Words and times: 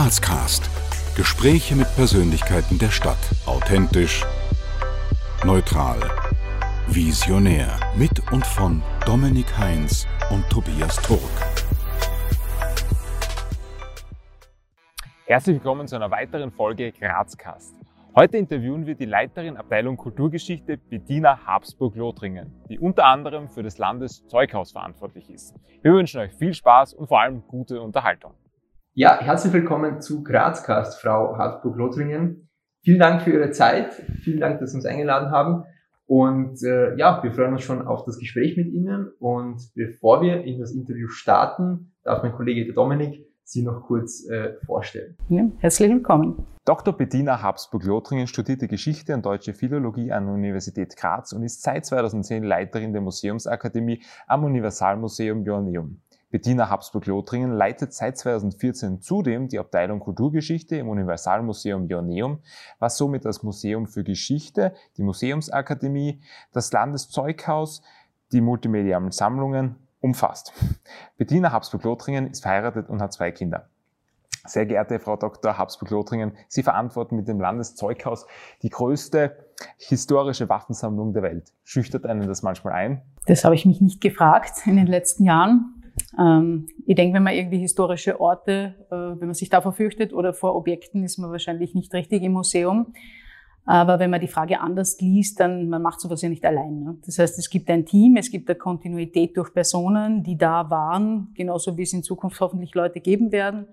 Grazcast. 0.00 0.70
Gespräche 1.16 1.74
mit 1.74 1.92
Persönlichkeiten 1.96 2.78
der 2.78 2.90
Stadt. 2.90 3.18
Authentisch, 3.46 4.24
neutral, 5.44 5.98
visionär. 6.86 7.80
Mit 7.96 8.30
und 8.30 8.46
von 8.46 8.80
Dominik 9.04 9.58
Heinz 9.58 10.06
und 10.30 10.48
Tobias 10.50 11.02
Turk. 11.02 11.20
Herzlich 15.26 15.56
willkommen 15.56 15.88
zu 15.88 15.96
einer 15.96 16.12
weiteren 16.12 16.52
Folge 16.52 16.92
Grazcast. 16.92 17.74
Heute 18.14 18.36
interviewen 18.36 18.86
wir 18.86 18.94
die 18.94 19.04
Leiterin 19.04 19.56
Abteilung 19.56 19.96
Kulturgeschichte 19.96 20.76
Bettina 20.76 21.44
Habsburg-Lothringen, 21.44 22.54
die 22.68 22.78
unter 22.78 23.04
anderem 23.04 23.48
für 23.48 23.64
das 23.64 23.78
Landeszeughaus 23.78 24.70
verantwortlich 24.70 25.28
ist. 25.28 25.56
Wir 25.82 25.92
wünschen 25.92 26.20
euch 26.20 26.34
viel 26.34 26.54
Spaß 26.54 26.94
und 26.94 27.08
vor 27.08 27.20
allem 27.20 27.42
gute 27.48 27.82
Unterhaltung. 27.82 28.34
Ja, 29.00 29.16
herzlich 29.20 29.52
willkommen 29.52 30.00
zu 30.00 30.24
Grazcast, 30.24 31.00
Frau 31.00 31.38
Habsburg-Lothringen. 31.38 32.50
Vielen 32.82 32.98
Dank 32.98 33.22
für 33.22 33.30
Ihre 33.30 33.52
Zeit, 33.52 33.92
vielen 34.24 34.40
Dank, 34.40 34.58
dass 34.58 34.72
Sie 34.72 34.76
uns 34.76 34.86
eingeladen 34.86 35.30
haben. 35.30 35.62
Und 36.06 36.60
äh, 36.64 36.96
ja, 36.96 37.22
wir 37.22 37.30
freuen 37.30 37.52
uns 37.52 37.62
schon 37.62 37.86
auf 37.86 38.04
das 38.06 38.18
Gespräch 38.18 38.56
mit 38.56 38.66
Ihnen. 38.66 39.12
Und 39.20 39.62
bevor 39.76 40.20
wir 40.20 40.42
in 40.42 40.58
das 40.58 40.72
Interview 40.72 41.06
starten, 41.06 41.92
darf 42.02 42.24
mein 42.24 42.32
Kollege 42.32 42.64
der 42.64 42.74
Dominik 42.74 43.24
Sie 43.44 43.62
noch 43.62 43.84
kurz 43.84 44.28
äh, 44.28 44.54
vorstellen. 44.66 45.16
Ja, 45.28 45.44
herzlich 45.58 45.90
willkommen. 45.90 46.44
Dr. 46.64 46.92
Bettina 46.92 47.40
Habsburg-Lothringen 47.40 48.26
studierte 48.26 48.66
Geschichte 48.66 49.14
und 49.14 49.24
Deutsche 49.24 49.54
Philologie 49.54 50.10
an 50.10 50.26
der 50.26 50.34
Universität 50.34 50.96
Graz 50.96 51.32
und 51.32 51.44
ist 51.44 51.62
seit 51.62 51.86
2010 51.86 52.42
Leiterin 52.42 52.92
der 52.92 53.00
Museumsakademie 53.00 54.02
am 54.26 54.42
Universalmuseum 54.42 55.44
Joanneum. 55.44 56.02
Bettina 56.30 56.68
Habsburg-Lothringen 56.68 57.52
leitet 57.52 57.94
seit 57.94 58.18
2014 58.18 59.00
zudem 59.00 59.48
die 59.48 59.58
Abteilung 59.58 59.98
Kulturgeschichte 59.98 60.76
im 60.76 60.90
Universalmuseum 60.90 61.86
Joanneum, 61.86 62.40
was 62.78 62.98
somit 62.98 63.24
das 63.24 63.42
Museum 63.42 63.86
für 63.86 64.04
Geschichte, 64.04 64.74
die 64.98 65.02
Museumsakademie, 65.02 66.20
das 66.52 66.70
Landeszeughaus, 66.70 67.82
die 68.32 68.42
multimedialen 68.42 69.10
Sammlungen 69.10 69.76
umfasst. 70.00 70.52
Bettina 71.16 71.50
Habsburg-Lothringen 71.50 72.26
ist 72.30 72.42
verheiratet 72.42 72.90
und 72.90 73.00
hat 73.00 73.14
zwei 73.14 73.30
Kinder. 73.30 73.70
Sehr 74.44 74.66
geehrte 74.66 74.98
Frau 74.98 75.16
Dr. 75.16 75.58
Habsburg-Lothringen, 75.58 76.32
Sie 76.48 76.62
verantworten 76.62 77.16
mit 77.16 77.26
dem 77.26 77.40
Landeszeughaus 77.40 78.26
die 78.62 78.70
größte 78.70 79.46
historische 79.78 80.48
Waffensammlung 80.48 81.12
der 81.12 81.22
Welt. 81.22 81.52
Schüchtert 81.64 82.06
einen 82.06 82.28
das 82.28 82.42
manchmal 82.42 82.74
ein? 82.74 83.02
Das 83.26 83.44
habe 83.44 83.54
ich 83.54 83.66
mich 83.66 83.80
nicht 83.80 84.00
gefragt 84.00 84.66
in 84.66 84.76
den 84.76 84.86
letzten 84.86 85.24
Jahren. 85.24 85.77
Ähm, 86.18 86.68
ich 86.86 86.96
denke, 86.96 87.14
wenn 87.14 87.22
man 87.22 87.34
irgendwie 87.34 87.58
historische 87.58 88.20
Orte, 88.20 88.74
äh, 88.90 88.94
wenn 88.94 89.28
man 89.28 89.34
sich 89.34 89.48
davor 89.48 89.72
fürchtet 89.72 90.12
oder 90.12 90.32
vor 90.32 90.54
Objekten, 90.54 91.04
ist 91.04 91.18
man 91.18 91.30
wahrscheinlich 91.30 91.74
nicht 91.74 91.92
richtig 91.94 92.22
im 92.22 92.32
Museum. 92.32 92.92
Aber 93.64 93.98
wenn 93.98 94.08
man 94.08 94.20
die 94.20 94.28
Frage 94.28 94.60
anders 94.60 94.98
liest, 94.98 95.40
dann 95.40 95.68
man 95.68 95.82
macht 95.82 96.00
sowas 96.00 96.22
ja 96.22 96.30
nicht 96.30 96.44
allein. 96.46 96.80
Ne? 96.80 96.96
Das 97.04 97.18
heißt, 97.18 97.38
es 97.38 97.50
gibt 97.50 97.68
ein 97.68 97.84
Team, 97.84 98.16
es 98.16 98.30
gibt 98.30 98.48
eine 98.48 98.58
Kontinuität 98.58 99.36
durch 99.36 99.52
Personen, 99.52 100.22
die 100.22 100.38
da 100.38 100.70
waren, 100.70 101.32
genauso 101.34 101.76
wie 101.76 101.82
es 101.82 101.92
in 101.92 102.02
Zukunft 102.02 102.40
hoffentlich 102.40 102.74
Leute 102.74 103.00
geben 103.00 103.30
werden. 103.30 103.66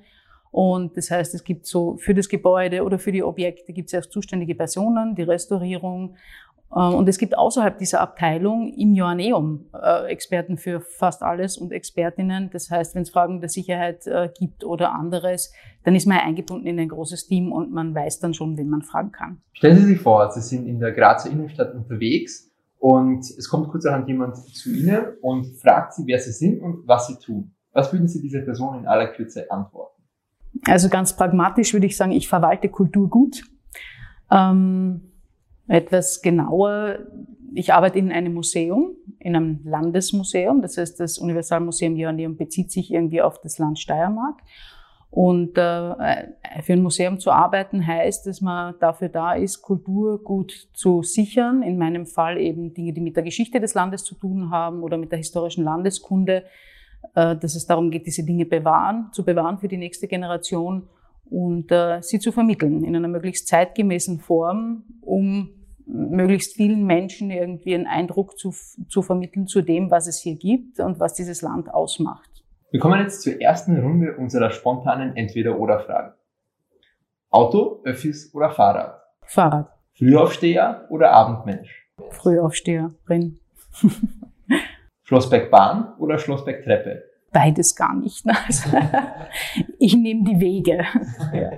Und 0.52 0.96
das 0.96 1.12
heißt, 1.12 1.34
es 1.34 1.44
gibt 1.44 1.66
so 1.66 1.98
für 1.98 2.14
das 2.14 2.30
Gebäude 2.30 2.84
oder 2.84 3.00
für 3.00 3.12
die 3.12 3.24
Objekte 3.24 3.74
gibt 3.74 3.94
es 3.94 3.98
auch 3.98 4.10
zuständige 4.10 4.56
Personen, 4.56 5.16
die 5.16 5.24
Restaurierung 5.24 6.16
und 6.70 7.08
es 7.08 7.18
gibt 7.18 7.38
außerhalb 7.38 7.78
dieser 7.78 8.02
Abteilung 8.02 8.74
im 8.74 8.96
Joanneum 8.96 9.66
äh, 9.74 10.08
Experten 10.08 10.58
für 10.58 10.82
fast 10.82 11.24
alles 11.24 11.58
und 11.58 11.72
Expertinnen. 11.72 12.50
Das 12.52 12.70
heißt, 12.70 12.96
wenn 12.96 13.04
es 13.04 13.12
Fragen 13.12 13.40
der 13.40 13.50
Sicherheit 13.50 14.06
äh, 14.08 14.30
gibt 14.38 14.66
oder 14.66 14.94
anderes, 14.94 15.54
dann 15.84 15.96
ist 15.96 16.06
man 16.06 16.18
eingebunden 16.18 16.68
in 16.68 16.80
ein 16.80 16.90
großes 16.90 17.28
Team 17.28 17.52
und 17.52 17.72
man 17.72 17.96
weiß 17.96 18.20
dann 18.20 18.34
schon, 18.34 18.58
wen 18.58 18.70
man 18.70 18.82
fragen 18.82 19.12
kann. 19.12 19.42
Stellen 19.54 19.78
Sie 19.78 19.86
sich 19.86 20.02
vor, 20.02 20.30
Sie 20.32 20.42
sind 20.42 20.68
in 20.68 20.80
der 20.80 20.92
Grazer 20.92 21.30
Innenstadt 21.30 21.74
unterwegs 21.74 22.52
und 22.78 23.20
es 23.20 23.48
kommt 23.48 23.70
kurzerhand 23.70 24.08
jemand 24.08 24.36
zu 24.36 24.70
Ihnen 24.70 25.06
und 25.22 25.46
fragt 25.62 25.94
Sie, 25.94 26.04
wer 26.06 26.20
Sie 26.20 26.32
sind 26.32 26.62
und 26.62 26.88
was 26.88 27.08
Sie 27.08 27.16
tun. 27.18 27.56
Was 27.72 27.94
würden 27.94 28.08
Sie 28.08 28.22
dieser 28.22 28.42
Person 28.42 28.80
in 28.80 28.88
aller 28.88 29.08
Kürze 29.08 29.50
antworten? 29.50 30.02
Also 30.68 30.90
ganz 30.90 31.16
pragmatisch 31.16 31.74
würde 31.74 31.86
ich 31.86 31.96
sagen, 31.96 32.12
ich 32.12 32.28
verwalte 32.28 32.70
Kulturgut. 32.70 33.44
Ähm, 34.32 35.12
etwas 35.68 36.22
genauer, 36.22 37.00
ich 37.54 37.74
arbeite 37.74 38.00
in 38.00 38.12
einem 38.12 38.34
Museum, 38.34 38.96
in 39.20 39.36
einem 39.36 39.62
Landesmuseum. 39.64 40.62
Das 40.62 40.78
heißt, 40.78 41.00
das 41.00 41.18
Universalmuseum 41.18 41.96
Joanneum 41.96 42.36
bezieht 42.36 42.72
sich 42.72 42.92
irgendwie 42.92 43.22
auf 43.22 43.40
das 43.42 43.58
Land 43.58 43.80
Steiermark. 43.80 44.42
Und 45.10 45.58
äh, 45.58 46.34
für 46.62 46.74
ein 46.74 46.84
Museum 46.84 47.20
zu 47.20 47.32
arbeiten 47.32 47.88
heißt, 47.88 48.28
dass 48.28 48.42
man 48.42 48.76
dafür 48.80 49.08
da 49.08 49.34
ist, 49.34 49.62
Kultur 49.62 50.22
gut 50.22 50.68
zu 50.74 51.04
sichern. 51.04 51.64
In 51.64 51.78
meinem 51.78 52.06
Fall 52.06 52.38
eben 52.38 52.74
Dinge, 52.74 52.92
die 52.92 53.00
mit 53.00 53.16
der 53.16 53.24
Geschichte 53.24 53.62
des 53.62 53.74
Landes 53.74 54.04
zu 54.04 54.16
tun 54.16 54.52
haben 54.52 54.84
oder 54.84 54.98
mit 54.98 55.12
der 55.12 55.18
historischen 55.18 55.64
Landeskunde, 55.64 56.44
äh, 57.14 57.38
dass 57.38 57.56
es 57.56 57.66
darum 57.66 57.92
geht, 57.92 58.06
diese 58.06 58.26
Dinge 58.26 58.46
bewahren, 58.46 59.08
zu 59.14 59.24
bewahren 59.24 59.58
für 59.58 59.70
die 59.70 59.78
nächste 59.78 60.10
Generation 60.10 60.90
und 61.30 61.72
äh, 61.72 62.02
sie 62.02 62.20
zu 62.20 62.32
vermitteln 62.32 62.84
in 62.84 62.96
einer 62.96 63.08
möglichst 63.08 63.48
zeitgemäßen 63.48 64.20
Form, 64.20 64.84
um 65.02 65.50
möglichst 65.86 66.56
vielen 66.56 66.86
Menschen 66.86 67.32
irgendwie 67.32 67.76
einen 67.76 67.88
Eindruck 67.88 68.38
zu, 68.38 68.54
zu 68.88 69.02
vermitteln 69.02 69.48
zu 69.48 69.62
dem, 69.62 69.92
was 69.92 70.08
es 70.08 70.20
hier 70.20 70.36
gibt 70.36 70.80
und 70.80 71.00
was 71.00 71.14
dieses 71.14 71.42
Land 71.42 71.74
ausmacht. 71.74 72.30
Wir 72.72 72.80
kommen 72.80 73.00
jetzt 73.00 73.22
zur 73.22 73.40
ersten 73.40 73.80
Runde 73.80 74.18
unserer 74.18 74.50
spontanen 74.50 75.16
Entweder-Oder-Fragen. 75.16 76.14
Auto, 77.30 77.82
Öffis 77.84 78.34
oder 78.34 78.50
Fahrrad? 78.50 79.02
Fahrrad. 79.26 79.70
Frühaufsteher 79.94 80.86
oder 80.90 81.12
Abendmensch? 81.12 81.90
Frühaufsteherin. 82.10 83.40
Schlossbergbahn 85.04 85.96
oder 86.00 86.18
Schlossbergtreppe? 86.18 87.04
Beides 87.36 87.76
gar 87.76 87.94
nicht. 87.94 88.26
Also, 88.26 88.70
ich 89.80 89.94
nehme 89.94 90.24
die 90.24 90.40
Wege. 90.40 90.86
Ja. 91.34 91.52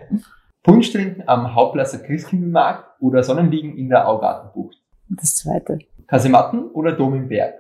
Punsch 0.63 0.91
trinken 0.91 1.21
am 1.27 1.53
Hauptplasser 1.53 1.99
Christkindlmarkt 1.99 2.99
oder 2.99 3.21
Sonnenliegen 3.21 3.77
in 3.77 3.87
der 3.87 4.07
Augartenbucht? 4.07 4.75
Das 5.07 5.35
zweite. 5.35 5.77
Kasematten 6.07 6.71
oder 6.71 6.93
Dom 6.93 7.13
im 7.13 7.27
Berg? 7.27 7.53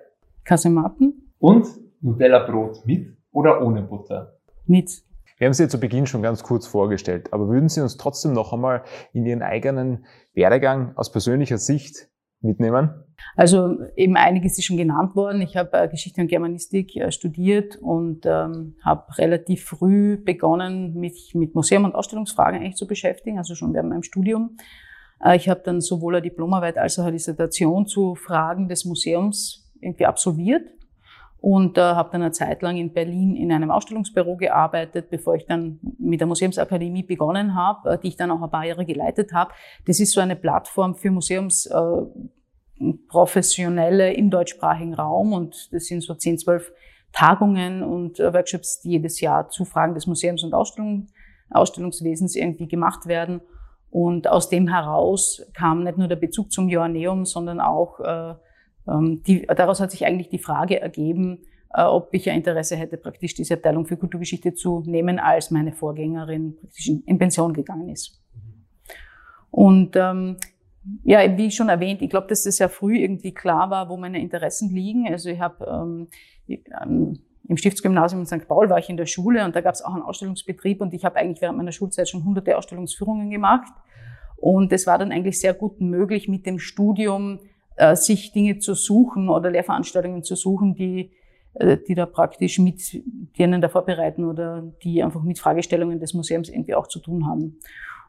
Kasematten. 0.43 1.31
Und 1.37 1.67
Nutella-Brot 2.01 2.87
mit 2.87 3.15
oder 3.31 3.61
ohne 3.61 3.83
Butter? 3.83 4.39
Mit. 4.65 5.03
Wir 5.37 5.45
haben 5.45 5.53
Sie 5.53 5.67
zu 5.67 5.79
Beginn 5.79 6.07
schon 6.07 6.23
ganz 6.23 6.41
kurz 6.41 6.65
vorgestellt, 6.65 7.31
aber 7.33 7.47
würden 7.49 7.69
Sie 7.69 7.81
uns 7.81 7.97
trotzdem 7.97 8.33
noch 8.33 8.51
einmal 8.51 8.83
in 9.13 9.27
Ihren 9.27 9.43
eigenen 9.43 10.07
Werdegang 10.33 10.97
aus 10.97 11.11
persönlicher 11.11 11.59
Sicht 11.59 12.09
mitnehmen? 12.41 13.03
Also 13.35 13.77
eben 13.95 14.17
einiges 14.17 14.57
ist 14.57 14.65
schon 14.65 14.77
genannt 14.77 15.15
worden. 15.15 15.41
Ich 15.41 15.55
habe 15.55 15.77
äh, 15.77 15.87
Geschichte 15.87 16.21
und 16.21 16.27
Germanistik 16.27 16.95
äh, 16.95 17.11
studiert 17.11 17.75
und 17.75 18.25
ähm, 18.25 18.75
habe 18.83 19.17
relativ 19.17 19.65
früh 19.65 20.17
begonnen, 20.17 20.95
mich 20.95 21.33
mit 21.35 21.53
Museum- 21.53 21.85
und 21.85 21.95
Ausstellungsfragen 21.95 22.59
eigentlich 22.59 22.75
zu 22.75 22.87
beschäftigen, 22.87 23.37
also 23.37 23.53
schon 23.53 23.73
während 23.73 23.89
meinem 23.89 24.03
Studium. 24.03 24.57
Äh, 25.23 25.35
ich 25.35 25.49
habe 25.49 25.61
dann 25.63 25.81
sowohl 25.81 26.15
eine 26.15 26.23
Diplomarbeit 26.23 26.77
als 26.77 26.97
auch 26.97 27.03
eine 27.03 27.13
Dissertation 27.13 27.85
zu 27.85 28.15
Fragen 28.15 28.69
des 28.69 28.85
Museums 28.85 29.71
irgendwie 29.81 30.05
absolviert 30.05 30.67
und 31.39 31.77
äh, 31.77 31.81
habe 31.81 32.09
dann 32.11 32.23
eine 32.23 32.31
Zeit 32.31 32.61
lang 32.63 32.77
in 32.77 32.93
Berlin 32.93 33.35
in 33.35 33.51
einem 33.51 33.69
Ausstellungsbüro 33.69 34.37
gearbeitet, 34.37 35.09
bevor 35.09 35.35
ich 35.35 35.45
dann 35.45 35.79
mit 35.99 36.19
der 36.19 36.27
Museumsakademie 36.27 37.03
begonnen 37.03 37.53
habe, 37.55 37.99
die 38.01 38.07
ich 38.07 38.15
dann 38.15 38.31
auch 38.31 38.41
ein 38.41 38.49
paar 38.49 38.65
Jahre 38.65 38.85
geleitet 38.85 39.31
habe. 39.33 39.51
Das 39.85 39.99
ist 39.99 40.13
so 40.13 40.21
eine 40.21 40.35
Plattform 40.35 40.95
für 40.95 41.11
Museumsprofessionelle 41.11 42.11
äh, 42.15 42.29
im 42.79 44.29
deutschsprachigen 44.29 44.93
Raum 44.93 45.33
und 45.33 45.69
das 45.71 45.85
sind 45.85 46.01
so 46.01 46.13
10, 46.13 46.39
12 46.39 46.71
Tagungen 47.11 47.83
und 47.83 48.19
äh, 48.19 48.33
Workshops, 48.33 48.81
die 48.81 48.91
jedes 48.91 49.19
Jahr 49.21 49.49
zu 49.49 49.65
Fragen 49.65 49.95
des 49.95 50.07
Museums 50.07 50.43
und 50.43 50.53
Ausstellung, 50.53 51.07
Ausstellungswesens 51.49 52.35
irgendwie 52.35 52.67
gemacht 52.67 53.07
werden. 53.07 53.41
Und 53.89 54.27
aus 54.27 54.49
dem 54.49 54.67
heraus 54.67 55.41
kam 55.53 55.83
nicht 55.83 55.97
nur 55.97 56.07
der 56.07 56.17
Bezug 56.17 56.51
zum 56.51 56.67
Joanneum, 56.67 57.25
sondern 57.25 57.59
auch 57.59 57.99
äh, 58.01 58.35
ähm, 58.87 59.23
die, 59.23 59.45
daraus 59.47 59.79
hat 59.79 59.91
sich 59.91 60.05
eigentlich 60.05 60.29
die 60.29 60.39
Frage 60.39 60.79
ergeben, 60.79 61.39
äh, 61.73 61.83
ob 61.83 62.13
ich 62.13 62.29
ein 62.29 62.37
Interesse 62.37 62.75
hätte, 62.75 62.97
praktisch 62.97 63.33
diese 63.33 63.55
Abteilung 63.55 63.85
für 63.85 63.97
Kulturgeschichte 63.97 64.53
zu 64.53 64.83
nehmen, 64.85 65.19
als 65.19 65.51
meine 65.51 65.73
Vorgängerin 65.73 66.55
praktisch 66.59 66.89
in, 66.89 67.01
in 67.05 67.17
Pension 67.17 67.53
gegangen 67.53 67.89
ist. 67.89 68.21
Und 69.49 69.95
ähm, 69.95 70.37
ja, 71.03 71.37
wie 71.37 71.51
schon 71.51 71.69
erwähnt, 71.69 72.01
ich 72.01 72.09
glaube, 72.09 72.27
dass 72.27 72.45
es 72.45 72.57
sehr 72.57 72.69
früh 72.69 72.97
irgendwie 72.97 73.33
klar 73.33 73.69
war, 73.69 73.89
wo 73.89 73.97
meine 73.97 74.19
Interessen 74.19 74.69
liegen. 74.73 75.07
Also 75.07 75.29
ich 75.29 75.39
habe 75.39 75.65
ähm, 75.65 76.07
ähm, 76.81 77.19
im 77.47 77.57
Stiftsgymnasium 77.57 78.21
in 78.21 78.25
St. 78.27 78.47
Paul 78.47 78.69
war 78.69 78.77
ich 78.77 78.89
in 78.89 78.97
der 78.97 79.05
Schule 79.05 79.45
und 79.45 79.55
da 79.55 79.61
gab 79.61 79.73
es 79.73 79.81
auch 79.81 79.93
einen 79.93 80.03
Ausstellungsbetrieb 80.03 80.81
und 80.81 80.93
ich 80.93 81.05
habe 81.05 81.15
eigentlich 81.15 81.41
während 81.41 81.57
meiner 81.57 81.71
Schulzeit 81.71 82.09
schon 82.09 82.25
hunderte 82.25 82.57
Ausstellungsführungen 82.57 83.29
gemacht. 83.29 83.71
Und 84.35 84.71
es 84.71 84.85
war 84.85 84.97
dann 84.97 85.11
eigentlich 85.11 85.39
sehr 85.39 85.53
gut 85.53 85.81
möglich, 85.81 86.27
mit 86.27 86.45
dem 86.45 86.59
Studium 86.59 87.39
äh, 87.75 87.95
sich 87.95 88.33
Dinge 88.33 88.59
zu 88.59 88.75
suchen 88.75 89.29
oder 89.29 89.49
Lehrveranstaltungen 89.49 90.23
zu 90.23 90.35
suchen, 90.35 90.75
die 90.75 91.11
äh, 91.59 91.77
die 91.77 91.95
da 91.95 92.05
praktisch 92.05 92.59
mit, 92.59 92.81
die 92.93 93.43
einen 93.43 93.61
da 93.61 93.69
vorbereiten 93.69 94.25
oder 94.25 94.61
die 94.83 95.03
einfach 95.03 95.23
mit 95.23 95.39
Fragestellungen 95.39 95.99
des 95.99 96.13
Museums 96.13 96.49
irgendwie 96.49 96.75
auch 96.75 96.87
zu 96.87 96.99
tun 96.99 97.25
haben. 97.25 97.57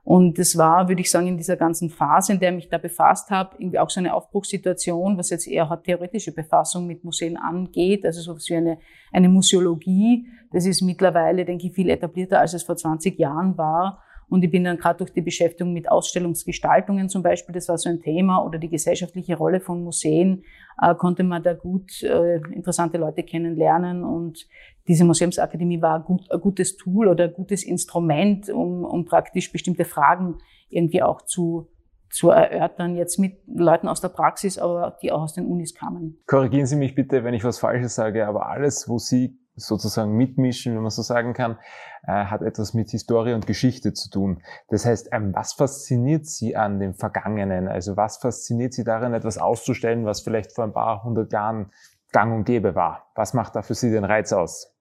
Und 0.08 0.38
das 0.38 0.56
war, 0.56 0.88
würde 0.88 1.02
ich 1.02 1.10
sagen, 1.10 1.26
in 1.26 1.36
dieser 1.36 1.58
ganzen 1.58 1.90
Phase, 1.90 2.32
in 2.32 2.40
der 2.40 2.48
ich 2.48 2.54
mich 2.54 2.68
da 2.70 2.78
befasst 2.78 3.28
habe, 3.28 3.56
irgendwie 3.58 3.78
auch 3.78 3.90
so 3.90 4.00
eine 4.00 4.14
Aufbruchssituation, 4.14 5.18
was 5.18 5.28
jetzt 5.28 5.46
eher 5.46 5.68
hat 5.68 5.84
theoretische 5.84 6.32
Befassung 6.32 6.86
mit 6.86 7.04
Museen 7.04 7.36
angeht, 7.36 8.06
also 8.06 8.22
so 8.22 8.38
wie 8.38 8.56
eine, 8.56 8.78
eine 9.12 9.28
Museologie. 9.28 10.26
Das 10.50 10.64
ist 10.64 10.80
mittlerweile, 10.80 11.44
denke 11.44 11.66
ich, 11.66 11.74
viel 11.74 11.90
etablierter, 11.90 12.40
als 12.40 12.54
es 12.54 12.62
vor 12.62 12.74
20 12.74 13.18
Jahren 13.18 13.58
war. 13.58 14.02
Und 14.28 14.44
ich 14.44 14.50
bin 14.50 14.64
dann 14.64 14.76
gerade 14.76 14.98
durch 14.98 15.12
die 15.12 15.22
Beschäftigung 15.22 15.72
mit 15.72 15.90
Ausstellungsgestaltungen 15.90 17.08
zum 17.08 17.22
Beispiel, 17.22 17.54
das 17.54 17.68
war 17.68 17.78
so 17.78 17.88
ein 17.88 18.00
Thema, 18.00 18.44
oder 18.44 18.58
die 18.58 18.68
gesellschaftliche 18.68 19.36
Rolle 19.36 19.60
von 19.60 19.82
Museen, 19.82 20.44
äh, 20.80 20.94
konnte 20.94 21.24
man 21.24 21.42
da 21.42 21.54
gut 21.54 22.02
äh, 22.02 22.36
interessante 22.52 22.98
Leute 22.98 23.22
kennenlernen. 23.22 24.04
Und 24.04 24.46
diese 24.86 25.04
Museumsakademie 25.04 25.80
war 25.80 25.96
ein, 25.96 26.04
gut, 26.04 26.30
ein 26.30 26.40
gutes 26.40 26.76
Tool 26.76 27.08
oder 27.08 27.24
ein 27.24 27.32
gutes 27.32 27.64
Instrument, 27.64 28.50
um, 28.50 28.84
um 28.84 29.04
praktisch 29.04 29.50
bestimmte 29.50 29.84
Fragen 29.84 30.38
irgendwie 30.68 31.02
auch 31.02 31.22
zu 31.22 31.68
zu 32.10 32.30
erörtern, 32.30 32.96
jetzt 32.96 33.18
mit 33.18 33.40
Leuten 33.46 33.88
aus 33.88 34.00
der 34.00 34.08
Praxis, 34.08 34.58
aber 34.58 34.96
die 35.02 35.12
auch 35.12 35.22
aus 35.22 35.34
den 35.34 35.46
Unis 35.46 35.74
kamen. 35.74 36.18
Korrigieren 36.26 36.66
Sie 36.66 36.76
mich 36.76 36.94
bitte, 36.94 37.24
wenn 37.24 37.34
ich 37.34 37.44
was 37.44 37.58
Falsches 37.58 37.94
sage, 37.94 38.26
aber 38.26 38.48
alles, 38.48 38.88
wo 38.88 38.98
Sie 38.98 39.38
sozusagen 39.58 40.12
mitmischen, 40.12 40.74
wenn 40.74 40.82
man 40.82 40.90
so 40.90 41.02
sagen 41.02 41.34
kann, 41.34 41.58
äh, 42.06 42.12
hat 42.12 42.42
etwas 42.42 42.74
mit 42.74 42.90
Historie 42.90 43.34
und 43.34 43.46
Geschichte 43.46 43.92
zu 43.92 44.10
tun. 44.10 44.42
Das 44.68 44.86
heißt, 44.86 45.10
ähm, 45.12 45.34
was 45.34 45.52
fasziniert 45.52 46.26
Sie 46.26 46.56
an 46.56 46.80
dem 46.80 46.94
Vergangenen? 46.94 47.68
Also 47.68 47.96
was 47.96 48.18
fasziniert 48.18 48.72
Sie 48.72 48.84
darin, 48.84 49.14
etwas 49.14 49.38
auszustellen, 49.38 50.04
was 50.04 50.20
vielleicht 50.20 50.52
vor 50.52 50.64
ein 50.64 50.72
paar 50.72 51.04
hundert 51.04 51.32
Jahren 51.32 51.70
gang 52.12 52.34
und 52.34 52.44
gäbe 52.44 52.74
war? 52.74 53.10
Was 53.14 53.34
macht 53.34 53.56
da 53.56 53.62
für 53.62 53.74
Sie 53.74 53.90
den 53.90 54.04
Reiz 54.04 54.32
aus? 54.32 54.74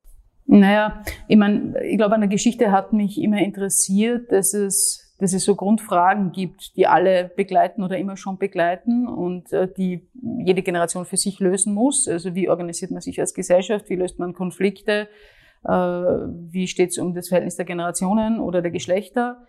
Naja, 0.45 1.03
ich 1.27 1.37
meine, 1.37 1.83
ich 1.83 1.97
glaube, 1.97 2.15
an 2.15 2.21
der 2.21 2.29
Geschichte 2.29 2.71
hat 2.71 2.93
mich 2.93 3.21
immer 3.21 3.39
interessiert, 3.39 4.31
dass 4.31 4.53
es 4.53 5.06
dass 5.19 5.33
es 5.33 5.45
so 5.45 5.55
Grundfragen 5.55 6.31
gibt, 6.31 6.75
die 6.75 6.85
alle 6.85 7.31
begleiten 7.35 7.83
oder 7.83 7.97
immer 7.97 8.17
schon 8.17 8.37
begleiten 8.37 9.07
und 9.07 9.51
äh, 9.51 9.67
die 9.71 10.07
jede 10.45 10.61
Generation 10.61 11.05
für 11.05 11.17
sich 11.17 11.39
lösen 11.39 11.73
muss. 11.73 12.07
Also 12.07 12.35
wie 12.35 12.49
organisiert 12.49 12.91
man 12.91 13.01
sich 13.01 13.19
als 13.19 13.33
Gesellschaft, 13.33 13.89
wie 13.89 13.95
löst 13.95 14.19
man 14.19 14.33
Konflikte, 14.33 15.07
äh, 15.63 15.71
wie 15.71 16.67
steht 16.67 16.91
es 16.91 16.99
um 16.99 17.15
das 17.15 17.29
Verhältnis 17.29 17.55
der 17.55 17.65
Generationen 17.65 18.39
oder 18.39 18.61
der 18.61 18.71
Geschlechter. 18.71 19.43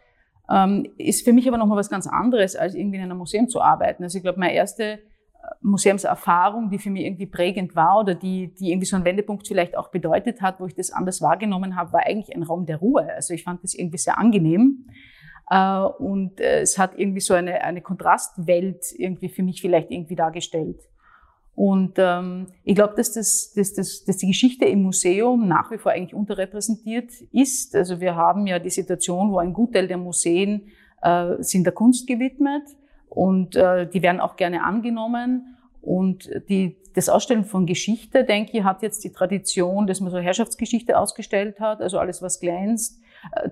Ähm, 0.51 0.87
ist 0.97 1.25
für 1.25 1.35
mich 1.35 1.47
aber 1.47 1.59
nochmal 1.59 1.77
was 1.77 1.91
ganz 1.91 2.07
anderes, 2.07 2.57
als 2.57 2.75
irgendwie 2.75 2.97
in 2.97 3.03
einem 3.03 3.19
Museum 3.19 3.49
zu 3.49 3.61
arbeiten. 3.61 4.03
Also 4.03 4.17
ich 4.17 4.25
glaube, 4.25 4.41
meine 4.41 4.55
erste 4.55 4.85
äh, 4.85 4.99
Museumserfahrung, 5.61 6.71
die 6.71 6.79
für 6.79 6.89
mich 6.89 7.05
irgendwie 7.05 7.27
prägend 7.27 7.77
war 7.77 8.01
oder 8.01 8.15
die, 8.15 8.55
die 8.55 8.71
irgendwie 8.71 8.87
so 8.87 8.97
einen 8.97 9.05
Wendepunkt 9.05 9.47
vielleicht 9.47 9.77
auch 9.77 9.91
bedeutet 9.91 10.41
hat, 10.41 10.61
wo 10.61 10.65
ich 10.65 10.75
das 10.75 10.91
anders 10.91 11.21
wahrgenommen 11.21 11.77
habe, 11.77 11.93
war 11.93 12.07
eigentlich 12.07 12.35
ein 12.35 12.43
Raum 12.43 12.65
der 12.65 12.79
Ruhe. 12.79 13.13
Also 13.15 13.35
ich 13.35 13.45
fand 13.45 13.63
das 13.63 13.75
irgendwie 13.75 13.99
sehr 13.99 14.17
angenehm. 14.17 14.87
Äh, 15.51 15.81
und 15.81 16.41
äh, 16.41 16.61
es 16.61 16.79
hat 16.79 16.99
irgendwie 16.99 17.21
so 17.21 17.35
eine, 17.35 17.63
eine 17.63 17.81
Kontrastwelt 17.81 18.93
irgendwie 18.97 19.29
für 19.29 19.43
mich 19.43 19.61
vielleicht 19.61 19.91
irgendwie 19.91 20.17
dargestellt. 20.17 20.81
Und 21.55 21.95
ähm, 21.97 22.47
ich 22.63 22.77
glaube, 22.77 22.95
dass, 22.97 23.13
das, 23.13 23.53
dass, 23.55 23.75
das, 23.75 24.05
dass 24.05 24.19
die 24.19 24.29
Geschichte 24.29 24.65
im 24.67 24.83
Museum 24.83 25.49
nach 25.49 25.71
wie 25.73 25.79
vor 25.79 25.91
eigentlich 25.91 26.15
unterrepräsentiert 26.15 27.11
ist. 27.33 27.75
Also 27.75 28.01
wir 28.01 28.15
haben 28.15 28.47
ja 28.47 28.61
die 28.61 28.71
Situation, 28.71 29.33
wo 29.33 29.39
ein 29.39 29.53
Gutteil 29.53 29.89
der 29.89 29.97
Museen 29.97 30.69
äh, 31.03 31.35
sind 31.41 31.65
der 31.65 31.73
Kunst 31.73 32.07
gewidmet 32.07 32.63
und 33.11 33.55
die 33.55 34.03
werden 34.03 34.21
auch 34.21 34.37
gerne 34.37 34.63
angenommen. 34.63 35.57
Und 35.81 36.29
die, 36.51 36.77
das 36.95 37.09
Ausstellen 37.09 37.45
von 37.45 37.65
Geschichte, 37.65 38.23
denke 38.23 38.59
ich, 38.59 38.65
hat 38.65 38.83
jetzt 38.83 39.03
die 39.03 39.13
Tradition, 39.13 39.87
dass 39.87 40.01
man 40.01 40.13
so 40.13 40.19
Herrschaftsgeschichte 40.19 40.97
ausgestellt 40.97 41.59
hat, 41.59 41.81
also 41.81 41.99
alles, 41.99 42.21
was 42.21 42.39
glänzt, 42.39 43.01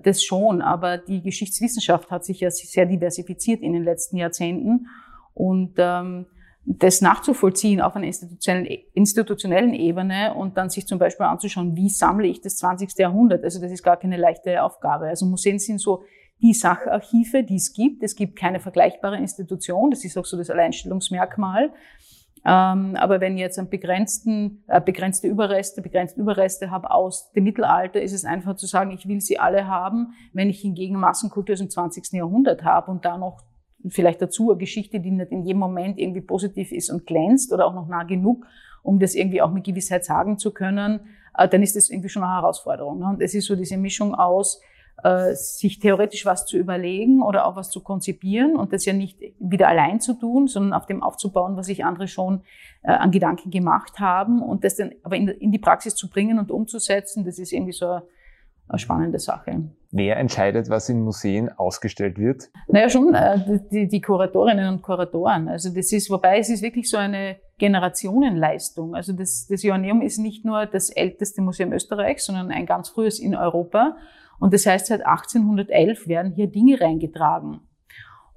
das 0.03 0.23
schon, 0.23 0.61
aber 0.61 0.97
die 0.97 1.21
Geschichtswissenschaft 1.21 2.11
hat 2.11 2.25
sich 2.25 2.39
ja 2.39 2.49
sehr 2.51 2.85
diversifiziert 2.85 3.61
in 3.61 3.73
den 3.73 3.83
letzten 3.83 4.17
Jahrzehnten 4.17 4.87
und 5.33 5.73
ähm, 5.77 6.25
das 6.65 6.99
nachzuvollziehen 6.99 7.79
auf 7.79 7.95
einer 7.95 8.07
institutionellen, 8.07 8.67
institutionellen 8.93 9.73
Ebene 9.73 10.33
und 10.33 10.57
dann 10.57 10.69
sich 10.69 10.85
zum 10.85 10.99
Beispiel 10.99 11.25
anzuschauen, 11.25 11.77
wie 11.77 11.89
sammle 11.89 12.27
ich 12.27 12.41
das 12.41 12.57
20. 12.57 12.97
Jahrhundert. 12.97 13.43
Also 13.45 13.61
das 13.61 13.71
ist 13.71 13.83
gar 13.83 13.95
keine 13.97 14.17
leichte 14.17 14.61
Aufgabe. 14.61 15.05
Also 15.05 15.25
Museen 15.25 15.59
sind 15.59 15.79
so 15.79 16.03
die 16.41 16.53
Sacharchive, 16.53 17.43
die 17.43 17.55
es 17.55 17.73
gibt. 17.73 18.03
Es 18.03 18.15
gibt 18.15 18.35
keine 18.35 18.59
vergleichbare 18.59 19.17
Institution. 19.17 19.91
Das 19.91 20.03
ist 20.03 20.17
auch 20.17 20.25
so 20.25 20.37
das 20.37 20.49
Alleinstellungsmerkmal. 20.49 21.71
Ähm, 22.47 22.95
aber 22.95 23.19
wenn 23.19 23.33
ich 23.33 23.41
jetzt 23.41 23.59
einen 23.59 23.69
begrenzten, 23.69 24.63
äh, 24.67 24.79
begrenzte 24.79 25.27
Überreste, 25.27 25.81
begrenzte 25.81 26.21
Überreste 26.21 26.71
habe 26.71 26.91
aus 26.91 27.29
dem 27.33 27.43
Mittelalter, 27.43 28.01
ist 28.01 28.13
es 28.13 28.23
einfach 28.23 28.55
zu 28.55 28.67
sagen, 28.67 28.91
ich 28.91 29.05
will 29.05 29.19
sie 29.19 29.37
alle 29.37 29.67
haben. 29.67 30.13
Wenn 30.31 30.49
ich 30.49 30.61
hingegen 30.61 30.95
Massenkultur 30.97 31.53
aus 31.53 31.59
dem 31.59 31.69
20. 31.69 32.13
Jahrhundert 32.13 32.63
habe 32.63 32.89
und 32.89 33.03
da 33.03 33.17
noch 33.17 33.43
vielleicht 33.89 34.21
dazu 34.21 34.49
eine 34.51 34.59
Geschichte, 34.59 35.01
die 35.01 35.11
nicht 35.11 35.31
in 35.31 35.43
jedem 35.43 35.59
Moment 35.59 35.99
irgendwie 35.99 36.21
positiv 36.21 36.71
ist 36.71 36.89
und 36.89 37.05
glänzt 37.05 37.51
oder 37.51 37.67
auch 37.67 37.73
noch 37.73 37.89
nah 37.89 38.03
genug, 38.03 38.45
um 38.81 38.97
das 38.97 39.13
irgendwie 39.13 39.41
auch 39.41 39.51
mit 39.51 39.65
Gewissheit 39.65 40.05
sagen 40.05 40.37
zu 40.37 40.53
können, 40.53 41.01
äh, 41.37 41.49
dann 41.49 41.61
ist 41.61 41.75
das 41.75 41.89
irgendwie 41.89 42.09
schon 42.09 42.23
eine 42.23 42.31
Herausforderung. 42.31 42.99
Ne? 42.99 43.07
Und 43.07 43.21
es 43.21 43.33
ist 43.33 43.47
so 43.47 43.57
diese 43.57 43.75
Mischung 43.75 44.15
aus, 44.15 44.61
äh, 45.03 45.35
sich 45.35 45.79
theoretisch 45.79 46.25
was 46.25 46.45
zu 46.45 46.57
überlegen 46.57 47.21
oder 47.21 47.45
auch 47.45 47.55
was 47.55 47.69
zu 47.69 47.81
konzipieren 47.81 48.55
und 48.55 48.73
das 48.73 48.85
ja 48.85 48.93
nicht 48.93 49.19
wieder 49.39 49.67
allein 49.67 49.99
zu 49.99 50.13
tun, 50.13 50.47
sondern 50.47 50.73
auf 50.73 50.87
dem 50.87 51.03
aufzubauen, 51.03 51.55
was 51.55 51.67
sich 51.67 51.85
andere 51.85 52.07
schon 52.07 52.41
äh, 52.81 52.91
an 52.91 53.11
Gedanken 53.11 53.51
gemacht 53.51 53.99
haben 53.99 54.41
und 54.41 54.63
das 54.63 54.75
dann 54.75 54.91
aber 55.03 55.15
in, 55.15 55.27
in 55.27 55.51
die 55.51 55.59
Praxis 55.59 55.95
zu 55.95 56.09
bringen 56.09 56.39
und 56.39 56.49
umzusetzen, 56.49 57.25
das 57.25 57.37
ist 57.37 57.53
irgendwie 57.53 57.73
so 57.73 57.85
eine, 57.85 58.03
eine 58.69 58.79
spannende 58.79 59.19
Sache. 59.19 59.69
Wer 59.91 60.17
entscheidet, 60.17 60.69
was 60.69 60.89
in 60.89 61.01
Museen 61.01 61.49
ausgestellt 61.49 62.17
wird? 62.17 62.49
Naja, 62.67 62.89
schon 62.89 63.13
äh, 63.13 63.59
die, 63.71 63.87
die 63.87 64.01
Kuratorinnen 64.01 64.67
und 64.73 64.81
Kuratoren. 64.81 65.47
Also 65.47 65.69
das 65.69 65.91
ist, 65.91 66.09
wobei 66.09 66.39
es 66.39 66.49
ist 66.49 66.61
wirklich 66.63 66.89
so 66.89 66.97
eine 66.97 67.37
Generationenleistung. 67.57 68.95
Also 68.95 69.13
das, 69.13 69.47
das 69.47 69.63
Joanneum 69.63 70.01
ist 70.01 70.17
nicht 70.17 70.43
nur 70.43 70.65
das 70.65 70.89
älteste 70.89 71.41
Museum 71.41 71.71
Österreichs, 71.71 72.25
sondern 72.25 72.51
ein 72.51 72.65
ganz 72.65 72.89
frühes 72.89 73.19
in 73.19 73.35
Europa. 73.35 73.95
Und 74.39 74.53
das 74.53 74.65
heißt, 74.65 74.87
seit 74.87 75.05
1811 75.05 76.07
werden 76.07 76.31
hier 76.33 76.47
Dinge 76.47 76.79
reingetragen. 76.79 77.61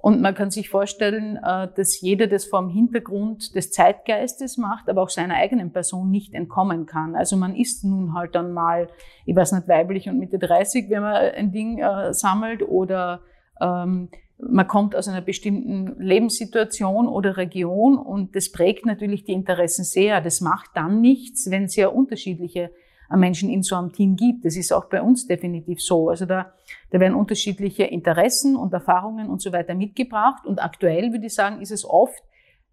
Und 0.01 0.19
man 0.19 0.33
kann 0.33 0.49
sich 0.49 0.69
vorstellen, 0.69 1.37
äh, 1.37 1.67
dass 1.75 2.01
jeder 2.01 2.25
das 2.25 2.45
vor 2.45 2.61
dem 2.61 2.69
Hintergrund 2.69 3.55
des 3.55 3.71
Zeitgeistes 3.71 4.57
macht, 4.57 4.89
aber 4.89 5.03
auch 5.03 5.09
seiner 5.09 5.35
eigenen 5.35 5.71
Person 5.71 6.09
nicht 6.09 6.33
entkommen 6.33 6.87
kann. 6.87 7.15
Also 7.15 7.37
man 7.37 7.55
ist 7.55 7.83
nun 7.83 8.15
halt 8.15 8.33
dann 8.33 8.51
mal, 8.51 8.87
ich 9.25 9.35
weiß 9.35 9.51
nicht, 9.51 9.67
weiblich 9.67 10.09
und 10.09 10.17
Mitte 10.17 10.39
30, 10.39 10.89
wenn 10.89 11.03
man 11.03 11.13
ein 11.13 11.51
Ding 11.51 11.77
äh, 11.77 12.13
sammelt 12.13 12.63
oder 12.63 13.21
ähm, 13.61 14.09
man 14.39 14.67
kommt 14.67 14.95
aus 14.95 15.07
einer 15.07 15.21
bestimmten 15.21 16.01
Lebenssituation 16.01 17.07
oder 17.07 17.37
Region 17.37 17.99
und 17.99 18.35
das 18.35 18.51
prägt 18.51 18.87
natürlich 18.87 19.23
die 19.23 19.33
Interessen 19.33 19.83
sehr. 19.83 20.19
Das 20.19 20.41
macht 20.41 20.71
dann 20.73 20.99
nichts, 20.99 21.51
wenn 21.51 21.67
sehr 21.67 21.93
unterschiedliche 21.93 22.71
Menschen 23.17 23.49
in 23.49 23.63
so 23.63 23.75
einem 23.75 23.91
Team 23.91 24.15
gibt. 24.15 24.45
Das 24.45 24.55
ist 24.55 24.71
auch 24.71 24.85
bei 24.85 25.01
uns 25.01 25.27
definitiv 25.27 25.81
so. 25.81 26.09
Also 26.09 26.25
da, 26.25 26.53
da 26.91 26.99
werden 26.99 27.15
unterschiedliche 27.15 27.83
Interessen 27.83 28.55
und 28.55 28.73
Erfahrungen 28.73 29.29
und 29.29 29.41
so 29.41 29.51
weiter 29.51 29.75
mitgebracht. 29.75 30.45
Und 30.45 30.63
aktuell 30.63 31.11
würde 31.11 31.25
ich 31.25 31.35
sagen, 31.35 31.61
ist 31.61 31.71
es 31.71 31.85
oft 31.85 32.23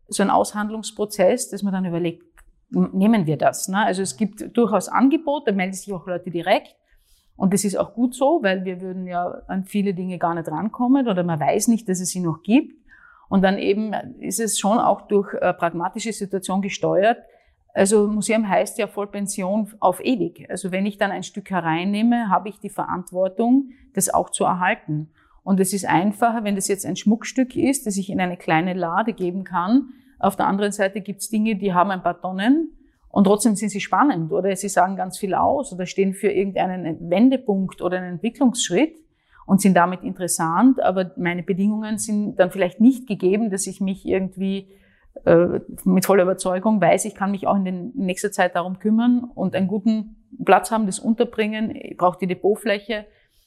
so 0.09 0.23
ein 0.23 0.31
Aushandlungsprozess, 0.31 1.51
dass 1.51 1.63
man 1.63 1.73
dann 1.73 1.85
überlegt, 1.85 2.25
nehmen 2.71 3.27
wir 3.27 3.37
das. 3.37 3.69
Ne? 3.69 3.79
Also 3.79 4.03
es 4.03 4.17
gibt 4.17 4.57
durchaus 4.57 4.89
Angebot, 4.89 5.47
da 5.47 5.53
melden 5.53 5.75
sich 5.75 5.93
auch 5.93 6.07
Leute 6.07 6.31
direkt. 6.31 6.75
Und 7.37 7.55
das 7.55 7.65
ist 7.65 7.77
auch 7.77 7.95
gut 7.95 8.15
so, 8.15 8.41
weil 8.43 8.65
wir 8.65 8.81
würden 8.81 9.07
ja 9.07 9.43
an 9.47 9.65
viele 9.65 9.95
Dinge 9.95 10.19
gar 10.19 10.35
nicht 10.35 10.49
rankommen 10.49 11.07
oder 11.07 11.23
man 11.23 11.39
weiß 11.39 11.69
nicht, 11.69 11.89
dass 11.89 12.01
es 12.01 12.11
sie 12.11 12.21
noch 12.21 12.43
gibt. 12.43 12.75
Und 13.29 13.43
dann 13.43 13.59
eben 13.59 13.93
ist 14.21 14.41
es 14.41 14.59
schon 14.59 14.79
auch 14.79 15.03
durch 15.03 15.35
äh, 15.35 15.53
pragmatische 15.53 16.13
Situation 16.13 16.63
gesteuert, 16.63 17.19
also 17.79 18.09
Museum 18.09 18.49
heißt 18.49 18.79
ja 18.79 18.89
Vollpension 18.89 19.73
auf 19.79 20.05
ewig. 20.05 20.51
Also 20.51 20.73
wenn 20.73 20.85
ich 20.85 20.99
dann 20.99 21.13
ein 21.13 21.23
Stück 21.23 21.49
hereinnehme, 21.51 22.29
habe 22.29 22.49
ich 22.49 22.59
die 22.59 22.71
Verantwortung, 22.71 23.71
das 23.95 24.13
auch 24.13 24.31
zu 24.31 24.43
erhalten. 24.43 25.11
Und 25.45 25.61
es 25.61 25.73
ist 25.73 25.87
einfacher, 25.87 26.43
wenn 26.43 26.57
das 26.57 26.67
jetzt 26.67 26.85
ein 26.85 26.97
Schmuckstück 26.97 27.55
ist, 27.55 27.87
das 27.87 27.97
ich 27.97 28.11
in 28.11 28.21
eine 28.21 28.37
kleine 28.37 28.75
Lade 28.75 29.13
geben 29.13 29.45
kann. 29.45 29.91
Auf 30.19 30.35
der 30.35 30.49
anderen 30.49 30.73
Seite 30.73 31.01
gibt 31.01 31.21
es 31.21 31.29
Dinge, 31.29 31.55
die 31.55 31.73
haben 31.73 31.93
ein 31.93 32.03
paar 32.03 32.21
Tonnen 32.21 32.73
und 33.11 33.25
trotzdem 33.25 33.55
sind 33.55 33.69
sie 33.69 33.81
spannend 33.81 34.33
oder 34.33 34.55
sie 34.57 34.69
sagen 34.69 34.97
ganz 34.97 35.17
viel 35.17 35.35
aus 35.35 35.73
oder 35.73 35.87
stehen 35.87 36.15
für 36.15 36.33
irgendeinen 36.33 37.09
Wendepunkt 37.09 37.81
oder 37.81 37.99
einen 37.99 38.15
Entwicklungsschritt 38.15 38.97
und 39.47 39.61
sind 39.61 39.75
damit 39.75 40.03
interessant, 40.03 40.83
aber 40.83 41.13
meine 41.17 41.45
Bedingungen 41.45 41.99
sind 41.99 42.41
dann 42.41 42.51
vielleicht 42.51 42.81
nicht 42.81 43.07
gegeben, 43.07 43.51
dass 43.51 43.69
ich 43.69 43.81
mich 43.81 44.05
irgendwie 44.05 44.69
mit 45.85 46.07
voller 46.07 46.23
Überzeugung 46.23 46.81
weiß, 46.81 47.05
ich 47.05 47.15
kann 47.15 47.33
mich 47.33 47.47
auch 47.47 47.57
in, 47.57 47.65
den, 47.65 47.93
in 47.93 48.07
nächster 48.07 48.33
Zeit 48.33 48.55
darum 48.55 48.79
kümmern 48.79 49.25
und 49.35 49.55
einen 49.55 49.69
guten 49.69 50.17
Platz 50.45 50.71
haben, 50.71 50.87
das 50.87 50.99
unterbringen. 50.99 51.75
Ich 51.75 51.97
brauche 51.97 52.19
die 52.19 52.27
Depotfläche. 52.27 53.07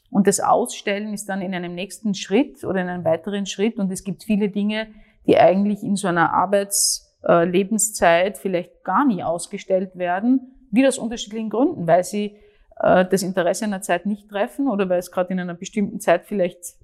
Und 0.10 0.28
das 0.28 0.42
Ausstellen 0.42 1.14
ist 1.14 1.30
dann 1.30 1.42
in 1.42 1.56
einem 1.56 1.74
nächsten 1.74 2.14
Schritt 2.14 2.66
oder 2.66 2.82
in 2.82 2.90
einem 2.90 3.06
weiteren 3.06 3.46
Schritt. 3.46 3.78
Und 3.78 3.92
es 3.92 4.04
gibt 4.04 4.24
viele 4.24 4.50
Dinge, 4.50 4.88
die 5.26 5.38
eigentlich 5.38 5.84
in 5.84 5.96
so 5.96 6.08
einer 6.08 6.34
Arbeitslebenszeit 6.34 8.36
äh, 8.36 8.40
vielleicht 8.40 8.84
gar 8.84 9.06
nie 9.06 9.24
ausgestellt 9.24 9.96
werden, 9.96 10.68
wieder 10.72 10.90
aus 10.90 10.98
unterschiedlichen 10.98 11.50
Gründen, 11.50 11.88
weil 11.88 12.04
sie 12.04 12.36
äh, 12.82 13.06
das 13.06 13.24
Interesse 13.24 13.64
einer 13.66 13.82
Zeit 13.82 14.06
nicht 14.06 14.30
treffen 14.30 14.68
oder 14.68 14.90
weil 14.90 15.00
es 15.00 15.12
gerade 15.12 15.32
in 15.32 15.40
einer 15.40 15.54
bestimmten 15.54 16.02
Zeit 16.02 16.26
vielleicht 16.26 16.76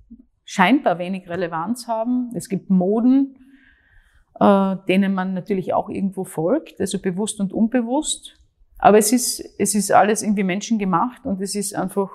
scheinbar 0.46 0.98
wenig 0.98 1.30
Relevanz 1.30 1.88
haben. 1.88 2.32
Es 2.34 2.48
gibt 2.48 2.70
Moden, 2.70 3.36
äh, 4.40 4.76
denen 4.88 5.14
man 5.14 5.34
natürlich 5.34 5.74
auch 5.74 5.90
irgendwo 5.90 6.24
folgt, 6.24 6.80
also 6.80 7.00
bewusst 7.00 7.40
und 7.40 7.54
unbewusst. 7.54 8.38
Aber 8.80 8.98
es 8.98 9.12
ist, 9.12 9.44
es 9.58 9.74
ist 9.74 9.92
alles 9.92 10.22
irgendwie 10.22 10.44
menschengemacht 10.44 11.26
und 11.26 11.42
es 11.42 11.56
ist 11.56 11.76
einfach 11.76 12.12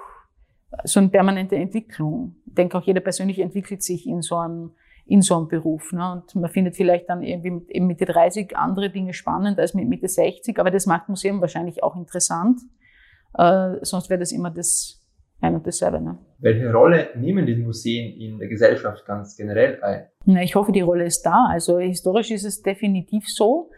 so 0.85 1.01
eine 1.01 1.09
permanente 1.09 1.57
Entwicklung. 1.57 2.37
Ich 2.47 2.55
denke 2.55 2.79
auch 2.79 2.83
jeder 2.83 3.01
persönlich 3.01 3.41
entwickelt 3.41 3.83
sich 3.83 4.07
in 4.07 4.23
so 4.23 4.37
einem, 4.37 4.73
in 5.05 5.23
so 5.23 5.37
einem 5.37 5.49
Beruf. 5.49 5.93
Ne? 5.93 6.13
Und 6.13 6.35
man 6.37 6.51
findet 6.51 6.77
vielleicht 6.77 7.09
dann 7.09 7.23
irgendwie 7.23 7.51
mit, 7.51 7.71
eben 7.71 7.87
Mitte 7.89 8.05
30 8.05 8.57
andere 8.57 8.91
Dinge 8.91 9.13
spannend 9.13 9.59
als 9.59 9.75
mit 9.75 9.89
Mitte 9.89 10.09
60, 10.09 10.59
aber 10.59 10.71
das 10.71 10.87
macht 10.87 11.09
Museum 11.09 11.41
wahrscheinlich 11.41 11.83
auch 11.83 11.97
interessant. 11.97 12.61
Äh, 13.35 13.77
sonst 13.83 14.09
wäre 14.09 14.21
das 14.21 14.33
immer 14.33 14.51
das 14.51 15.02
ein 15.43 15.55
und 15.55 15.67
dasselbe. 15.67 16.01
Ne? 16.01 16.19
Welche 16.39 16.73
Rolle 16.73 17.11
nehmen 17.17 17.47
die 17.47 17.57
Museen 17.57 18.19
in 18.19 18.39
der 18.39 18.49
Gesellschaft 18.49 19.05
ganz 19.07 19.37
generell 19.37 19.83
ein? 19.83 20.07
Na, 20.25 20.43
ich 20.43 20.55
hoffe, 20.55 20.73
die 20.73 20.81
Rolle 20.81 21.05
ist 21.05 21.23
da. 21.23 21.47
Also 21.51 21.79
historisch 21.79 22.31
ist 22.31 22.45
es 22.45 22.63
definitiv 22.63 23.25
so. 23.29 23.71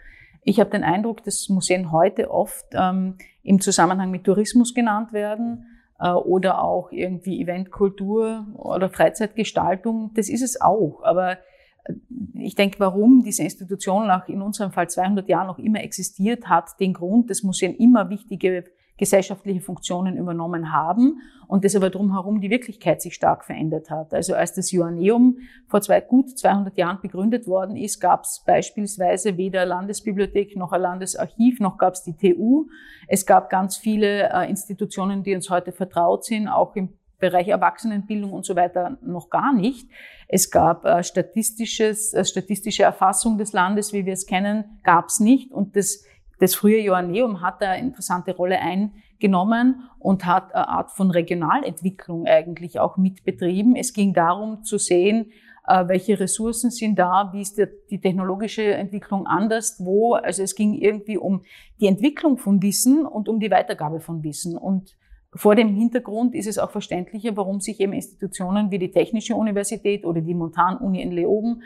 Ich 0.44 0.61
habe 0.61 0.71
den 0.71 0.85
Eindruck, 0.85 1.25
dass 1.25 1.49
Museen 1.49 1.90
heute 1.90 2.30
oft 2.30 2.66
ähm, 2.73 3.16
im 3.42 3.61
Zusammenhang 3.61 4.11
mit 4.11 4.25
Tourismus 4.25 4.75
genannt 4.75 5.12
werden 5.12 5.66
äh, 5.99 6.11
oder 6.11 6.62
auch 6.62 6.92
irgendwie 6.92 7.40
Eventkultur 7.40 8.47
oder 8.54 8.90
Freizeitgestaltung. 8.90 10.12
Das 10.14 10.28
ist 10.28 10.42
es 10.42 10.61
auch. 10.61 11.02
Aber 11.02 11.33
äh, 11.33 11.94
ich 12.35 12.54
denke, 12.54 12.78
warum 12.78 13.23
diese 13.25 13.42
Institution 13.42 14.06
nach 14.06 14.28
in 14.28 14.42
unserem 14.42 14.71
Fall 14.71 14.88
200 14.88 15.26
Jahren 15.28 15.47
noch 15.47 15.59
immer 15.59 15.83
existiert, 15.83 16.47
hat 16.47 16.78
den 16.78 16.92
Grund, 16.92 17.30
dass 17.30 17.42
Museen 17.42 17.75
immer 17.75 18.11
wichtige 18.11 18.64
gesellschaftliche 18.96 19.60
Funktionen 19.60 20.16
übernommen 20.16 20.72
haben 20.72 21.20
und 21.48 21.64
das 21.64 21.74
aber 21.74 21.90
drumherum 21.90 22.40
die 22.40 22.50
Wirklichkeit 22.50 23.02
sich 23.02 23.14
stark 23.14 23.44
verändert 23.44 23.90
hat. 23.90 24.14
Also 24.14 24.34
als 24.34 24.54
das 24.54 24.70
Joanneum 24.70 25.38
vor 25.66 25.80
zwei, 25.80 26.00
gut 26.00 26.38
200 26.38 26.76
Jahren 26.78 27.00
begründet 27.00 27.46
worden 27.46 27.76
ist, 27.76 28.00
gab 28.00 28.22
es 28.22 28.42
beispielsweise 28.46 29.36
weder 29.36 29.66
Landesbibliothek 29.66 30.56
noch 30.56 30.72
ein 30.72 30.80
Landesarchiv, 30.80 31.58
noch 31.60 31.76
gab 31.76 31.94
es 31.94 32.04
die 32.04 32.16
TU. 32.16 32.66
Es 33.08 33.26
gab 33.26 33.50
ganz 33.50 33.76
viele 33.76 34.30
äh, 34.32 34.48
Institutionen, 34.48 35.24
die 35.24 35.34
uns 35.34 35.50
heute 35.50 35.72
vertraut 35.72 36.24
sind, 36.24 36.48
auch 36.48 36.76
im 36.76 36.90
Bereich 37.18 37.48
Erwachsenenbildung 37.48 38.32
und 38.32 38.44
so 38.44 38.54
weiter 38.54 38.98
noch 39.00 39.30
gar 39.30 39.54
nicht. 39.54 39.88
Es 40.28 40.50
gab 40.50 40.84
äh, 40.84 41.02
statistisches, 41.02 42.12
äh, 42.12 42.24
statistische 42.24 42.82
Erfassung 42.82 43.38
des 43.38 43.52
Landes, 43.52 43.92
wie 43.92 44.04
wir 44.04 44.12
es 44.12 44.26
kennen, 44.26 44.80
gab 44.82 45.06
es 45.06 45.20
nicht. 45.20 45.50
Und 45.50 45.74
das 45.74 46.04
das 46.38 46.54
frühe 46.54 46.80
Joanneum 46.80 47.40
hat 47.40 47.62
eine 47.62 47.80
interessante 47.82 48.34
Rolle 48.34 48.58
eingenommen 48.60 49.88
und 49.98 50.26
hat 50.26 50.54
eine 50.54 50.68
Art 50.68 50.90
von 50.90 51.10
Regionalentwicklung 51.10 52.26
eigentlich 52.26 52.78
auch 52.78 52.96
mitbetrieben. 52.96 53.76
Es 53.76 53.92
ging 53.92 54.12
darum 54.14 54.64
zu 54.64 54.78
sehen, 54.78 55.30
äh, 55.66 55.88
welche 55.88 56.18
Ressourcen 56.20 56.70
sind 56.70 56.98
da, 56.98 57.30
wie 57.32 57.40
ist 57.40 57.60
die 57.90 58.00
technologische 58.00 58.74
Entwicklung 58.74 59.26
anders, 59.26 59.76
wo. 59.78 60.14
Also 60.14 60.42
es 60.42 60.54
ging 60.54 60.74
irgendwie 60.74 61.16
um 61.16 61.42
die 61.80 61.86
Entwicklung 61.86 62.36
von 62.36 62.62
Wissen 62.62 63.06
und 63.06 63.28
um 63.28 63.40
die 63.40 63.50
Weitergabe 63.50 64.00
von 64.00 64.22
Wissen. 64.22 64.58
Und 64.58 64.94
vor 65.34 65.54
dem 65.54 65.74
Hintergrund 65.74 66.34
ist 66.34 66.46
es 66.46 66.58
auch 66.58 66.70
verständlicher, 66.70 67.36
warum 67.36 67.60
sich 67.60 67.80
eben 67.80 67.92
Institutionen 67.92 68.70
wie 68.70 68.78
die 68.78 68.90
Technische 68.90 69.34
Universität 69.34 70.04
oder 70.04 70.20
die 70.20 70.34
Montanuni 70.34 71.02
in 71.02 71.12
Leoben 71.12 71.62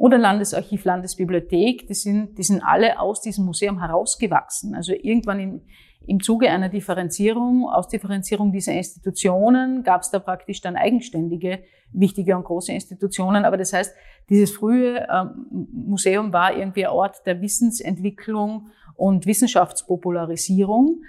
oder 0.00 0.16
Landesarchiv, 0.16 0.86
Landesbibliothek, 0.86 1.86
die 1.86 1.92
sind, 1.92 2.38
die 2.38 2.42
sind 2.42 2.62
alle 2.62 2.98
aus 2.98 3.20
diesem 3.20 3.44
Museum 3.44 3.80
herausgewachsen. 3.80 4.74
Also 4.74 4.94
irgendwann 4.94 5.38
im, 5.38 5.60
im 6.06 6.22
Zuge 6.22 6.48
einer 6.48 6.70
Differenzierung, 6.70 7.68
Ausdifferenzierung 7.68 8.50
dieser 8.50 8.72
Institutionen 8.72 9.82
gab 9.82 10.00
es 10.00 10.10
da 10.10 10.18
praktisch 10.18 10.62
dann 10.62 10.76
eigenständige, 10.76 11.58
wichtige 11.92 12.34
und 12.34 12.44
große 12.44 12.72
Institutionen. 12.72 13.44
Aber 13.44 13.58
das 13.58 13.74
heißt, 13.74 13.94
dieses 14.30 14.52
frühe 14.52 15.06
ähm, 15.12 15.68
Museum 15.70 16.32
war 16.32 16.56
irgendwie 16.56 16.86
ein 16.86 16.92
Ort 16.92 17.26
der 17.26 17.42
Wissensentwicklung 17.42 18.70
und 18.96 19.26
Wissenschaftspopularisierung. 19.26 21.02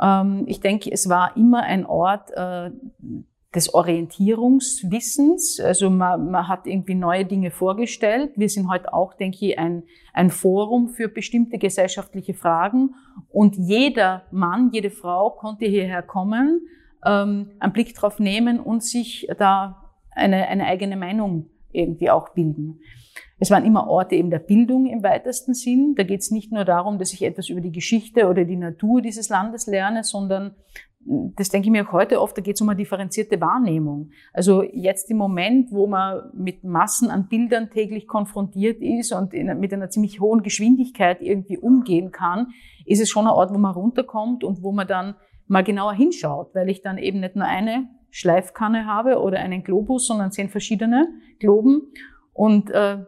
Ähm, 0.00 0.44
ich 0.46 0.60
denke, 0.60 0.90
es 0.90 1.10
war 1.10 1.36
immer 1.36 1.64
ein 1.64 1.84
Ort 1.84 2.30
äh, 2.34 2.70
des 3.54 3.74
Orientierungswissens. 3.74 5.60
Also 5.60 5.90
man, 5.90 6.30
man 6.30 6.46
hat 6.46 6.66
irgendwie 6.66 6.94
neue 6.94 7.24
Dinge 7.24 7.50
vorgestellt. 7.50 8.32
Wir 8.36 8.48
sind 8.48 8.68
heute 8.68 8.94
auch, 8.94 9.14
denke 9.14 9.46
ich, 9.46 9.58
ein, 9.58 9.82
ein 10.12 10.30
Forum 10.30 10.88
für 10.88 11.08
bestimmte 11.08 11.58
gesellschaftliche 11.58 12.34
Fragen. 12.34 12.94
Und 13.28 13.56
jeder 13.56 14.24
Mann, 14.30 14.70
jede 14.72 14.90
Frau 14.90 15.30
konnte 15.30 15.66
hierher 15.66 16.02
kommen, 16.02 16.60
ähm, 17.04 17.50
einen 17.58 17.72
Blick 17.72 17.94
drauf 17.94 18.20
nehmen 18.20 18.60
und 18.60 18.84
sich 18.84 19.26
da 19.38 19.90
eine, 20.12 20.46
eine 20.48 20.66
eigene 20.66 20.96
Meinung 20.96 21.46
irgendwie 21.72 22.10
auch 22.10 22.30
bilden. 22.30 22.80
Es 23.38 23.50
waren 23.50 23.64
immer 23.64 23.88
Orte 23.88 24.16
eben 24.16 24.30
der 24.30 24.38
Bildung 24.38 24.86
im 24.86 25.02
weitesten 25.02 25.54
Sinn. 25.54 25.94
Da 25.96 26.02
geht 26.02 26.20
es 26.20 26.30
nicht 26.30 26.52
nur 26.52 26.64
darum, 26.64 26.98
dass 26.98 27.12
ich 27.12 27.22
etwas 27.22 27.48
über 27.48 27.60
die 27.60 27.72
Geschichte 27.72 28.28
oder 28.28 28.44
die 28.44 28.56
Natur 28.56 29.00
dieses 29.00 29.28
Landes 29.30 29.66
lerne, 29.66 30.04
sondern 30.04 30.54
das 31.02 31.48
denke 31.48 31.68
ich 31.68 31.72
mir 31.72 31.88
auch 31.88 31.92
heute 31.92 32.20
oft, 32.20 32.36
da 32.36 32.42
geht 32.42 32.56
es 32.56 32.60
um 32.60 32.68
eine 32.68 32.76
differenzierte 32.76 33.40
Wahrnehmung. 33.40 34.10
Also 34.32 34.62
jetzt 34.62 35.10
im 35.10 35.16
Moment, 35.16 35.72
wo 35.72 35.86
man 35.86 36.30
mit 36.34 36.62
Massen 36.62 37.10
an 37.10 37.26
Bildern 37.28 37.70
täglich 37.70 38.06
konfrontiert 38.06 38.82
ist 38.82 39.12
und 39.12 39.32
in, 39.32 39.58
mit 39.58 39.72
einer 39.72 39.88
ziemlich 39.88 40.20
hohen 40.20 40.42
Geschwindigkeit 40.42 41.22
irgendwie 41.22 41.56
umgehen 41.56 42.12
kann, 42.12 42.48
ist 42.84 43.00
es 43.00 43.08
schon 43.08 43.26
ein 43.26 43.32
Ort, 43.32 43.52
wo 43.52 43.58
man 43.58 43.74
runterkommt 43.74 44.44
und 44.44 44.62
wo 44.62 44.72
man 44.72 44.86
dann 44.86 45.14
mal 45.46 45.64
genauer 45.64 45.94
hinschaut, 45.94 46.54
weil 46.54 46.68
ich 46.68 46.82
dann 46.82 46.98
eben 46.98 47.20
nicht 47.20 47.34
nur 47.34 47.46
eine 47.46 47.88
Schleifkanne 48.10 48.86
habe 48.86 49.20
oder 49.20 49.38
einen 49.38 49.64
Globus, 49.64 50.06
sondern 50.06 50.32
zehn 50.32 50.48
verschiedene 50.48 51.08
Globen 51.38 51.92
und 52.32 52.70
äh, 52.70 53.04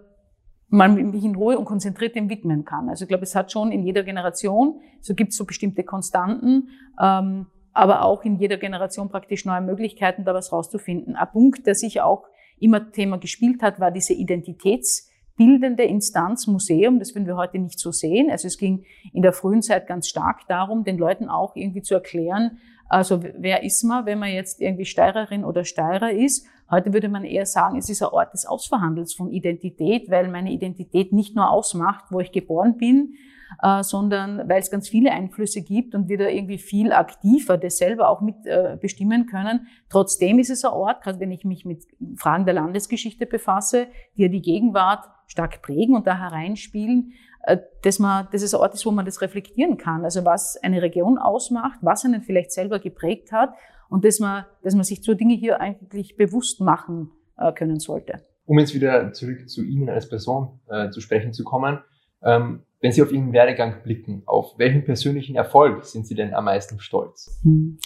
man 0.68 0.94
mich 0.94 1.24
in 1.24 1.36
Ruhe 1.36 1.58
und 1.58 1.66
konzentriert 1.66 2.16
dem 2.16 2.30
widmen 2.30 2.64
kann. 2.64 2.88
Also 2.88 3.04
ich 3.04 3.08
glaube, 3.08 3.24
es 3.24 3.36
hat 3.36 3.52
schon 3.52 3.70
in 3.70 3.82
jeder 3.82 4.02
Generation, 4.02 4.80
so 5.00 5.14
gibt 5.14 5.32
es 5.32 5.36
so 5.36 5.44
bestimmte 5.44 5.84
Konstanten, 5.84 6.68
ähm, 7.00 7.46
aber 7.72 8.04
auch 8.04 8.24
in 8.24 8.36
jeder 8.36 8.56
Generation 8.56 9.08
praktisch 9.08 9.44
neue 9.44 9.60
Möglichkeiten, 9.60 10.24
da 10.24 10.34
was 10.34 10.52
rauszufinden. 10.52 11.16
Ein 11.16 11.30
Punkt, 11.32 11.66
der 11.66 11.74
sich 11.74 12.00
auch 12.00 12.24
immer 12.58 12.92
Thema 12.92 13.18
gespielt 13.18 13.62
hat, 13.62 13.80
war 13.80 13.90
diese 13.90 14.12
identitätsbildende 14.12 15.82
Instanz 15.84 16.46
Museum. 16.46 16.98
Das 16.98 17.14
würden 17.14 17.26
wir 17.26 17.36
heute 17.36 17.58
nicht 17.58 17.78
so 17.78 17.90
sehen. 17.90 18.30
Also 18.30 18.46
es 18.46 18.58
ging 18.58 18.84
in 19.12 19.22
der 19.22 19.32
frühen 19.32 19.62
Zeit 19.62 19.86
ganz 19.86 20.08
stark 20.08 20.46
darum, 20.48 20.84
den 20.84 20.98
Leuten 20.98 21.28
auch 21.28 21.56
irgendwie 21.56 21.82
zu 21.82 21.94
erklären, 21.94 22.58
also 22.92 23.22
wer 23.22 23.62
ist 23.62 23.82
man, 23.84 24.04
wenn 24.04 24.18
man 24.18 24.28
jetzt 24.28 24.60
irgendwie 24.60 24.84
Steirerin 24.84 25.46
oder 25.46 25.64
Steirer 25.64 26.12
ist? 26.12 26.46
Heute 26.70 26.92
würde 26.92 27.08
man 27.08 27.24
eher 27.24 27.46
sagen, 27.46 27.78
es 27.78 27.88
ist 27.88 28.02
ein 28.02 28.10
Ort 28.10 28.34
des 28.34 28.44
Ausverhandels 28.44 29.14
von 29.14 29.30
Identität, 29.30 30.10
weil 30.10 30.28
meine 30.28 30.52
Identität 30.52 31.10
nicht 31.10 31.34
nur 31.34 31.48
ausmacht, 31.48 32.04
wo 32.10 32.20
ich 32.20 32.32
geboren 32.32 32.76
bin, 32.76 33.14
äh, 33.62 33.82
sondern 33.82 34.48
weil 34.48 34.60
es 34.60 34.70
ganz 34.70 34.88
viele 34.88 35.10
Einflüsse 35.12 35.62
gibt 35.62 35.94
und 35.94 36.08
wir 36.08 36.18
da 36.18 36.28
irgendwie 36.28 36.58
viel 36.58 36.92
aktiver 36.92 37.58
das 37.58 37.78
selber 37.78 38.08
auch 38.08 38.20
mit 38.20 38.46
äh, 38.46 38.76
bestimmen 38.80 39.26
können. 39.26 39.66
Trotzdem 39.88 40.38
ist 40.38 40.50
es 40.50 40.64
ein 40.64 40.72
Ort, 40.72 41.02
gerade 41.02 41.20
wenn 41.20 41.32
ich 41.32 41.44
mich 41.44 41.64
mit 41.64 41.84
Fragen 42.16 42.44
der 42.44 42.54
Landesgeschichte 42.54 43.26
befasse, 43.26 43.88
die 44.16 44.22
ja 44.22 44.28
die 44.28 44.42
Gegenwart 44.42 45.04
stark 45.26 45.62
prägen 45.62 45.96
und 45.96 46.06
da 46.06 46.18
hereinspielen, 46.18 47.12
äh, 47.44 47.58
dass 47.82 47.98
man, 47.98 48.28
dass 48.32 48.42
es 48.42 48.54
ein 48.54 48.60
Ort 48.60 48.74
ist, 48.74 48.86
wo 48.86 48.90
man 48.90 49.04
das 49.04 49.20
reflektieren 49.20 49.76
kann. 49.76 50.04
Also 50.04 50.24
was 50.24 50.56
eine 50.62 50.82
Region 50.82 51.18
ausmacht, 51.18 51.78
was 51.82 52.04
einen 52.04 52.22
vielleicht 52.22 52.52
selber 52.52 52.78
geprägt 52.78 53.32
hat 53.32 53.50
und 53.88 54.04
dass 54.04 54.20
man, 54.20 54.44
dass 54.62 54.74
man 54.74 54.84
sich 54.84 55.02
so 55.02 55.14
Dinge 55.14 55.34
hier 55.34 55.60
eigentlich 55.60 56.16
bewusst 56.16 56.60
machen 56.60 57.10
äh, 57.36 57.52
können 57.52 57.78
sollte. 57.78 58.20
Um 58.44 58.58
jetzt 58.58 58.74
wieder 58.74 59.12
zurück 59.12 59.48
zu 59.48 59.62
Ihnen 59.62 59.88
als 59.88 60.08
Person 60.08 60.60
äh, 60.68 60.90
zu 60.90 61.00
sprechen 61.00 61.32
zu 61.32 61.44
kommen, 61.44 61.78
ähm, 62.24 62.62
wenn 62.80 62.92
Sie 62.92 63.02
auf 63.02 63.12
Ihren 63.12 63.32
Werdegang 63.32 63.82
blicken, 63.84 64.22
auf 64.26 64.58
welchen 64.58 64.84
persönlichen 64.84 65.36
Erfolg 65.36 65.84
sind 65.84 66.06
Sie 66.06 66.14
denn 66.14 66.34
am 66.34 66.44
meisten 66.44 66.80
stolz? 66.80 67.40
Hm. 67.42 67.78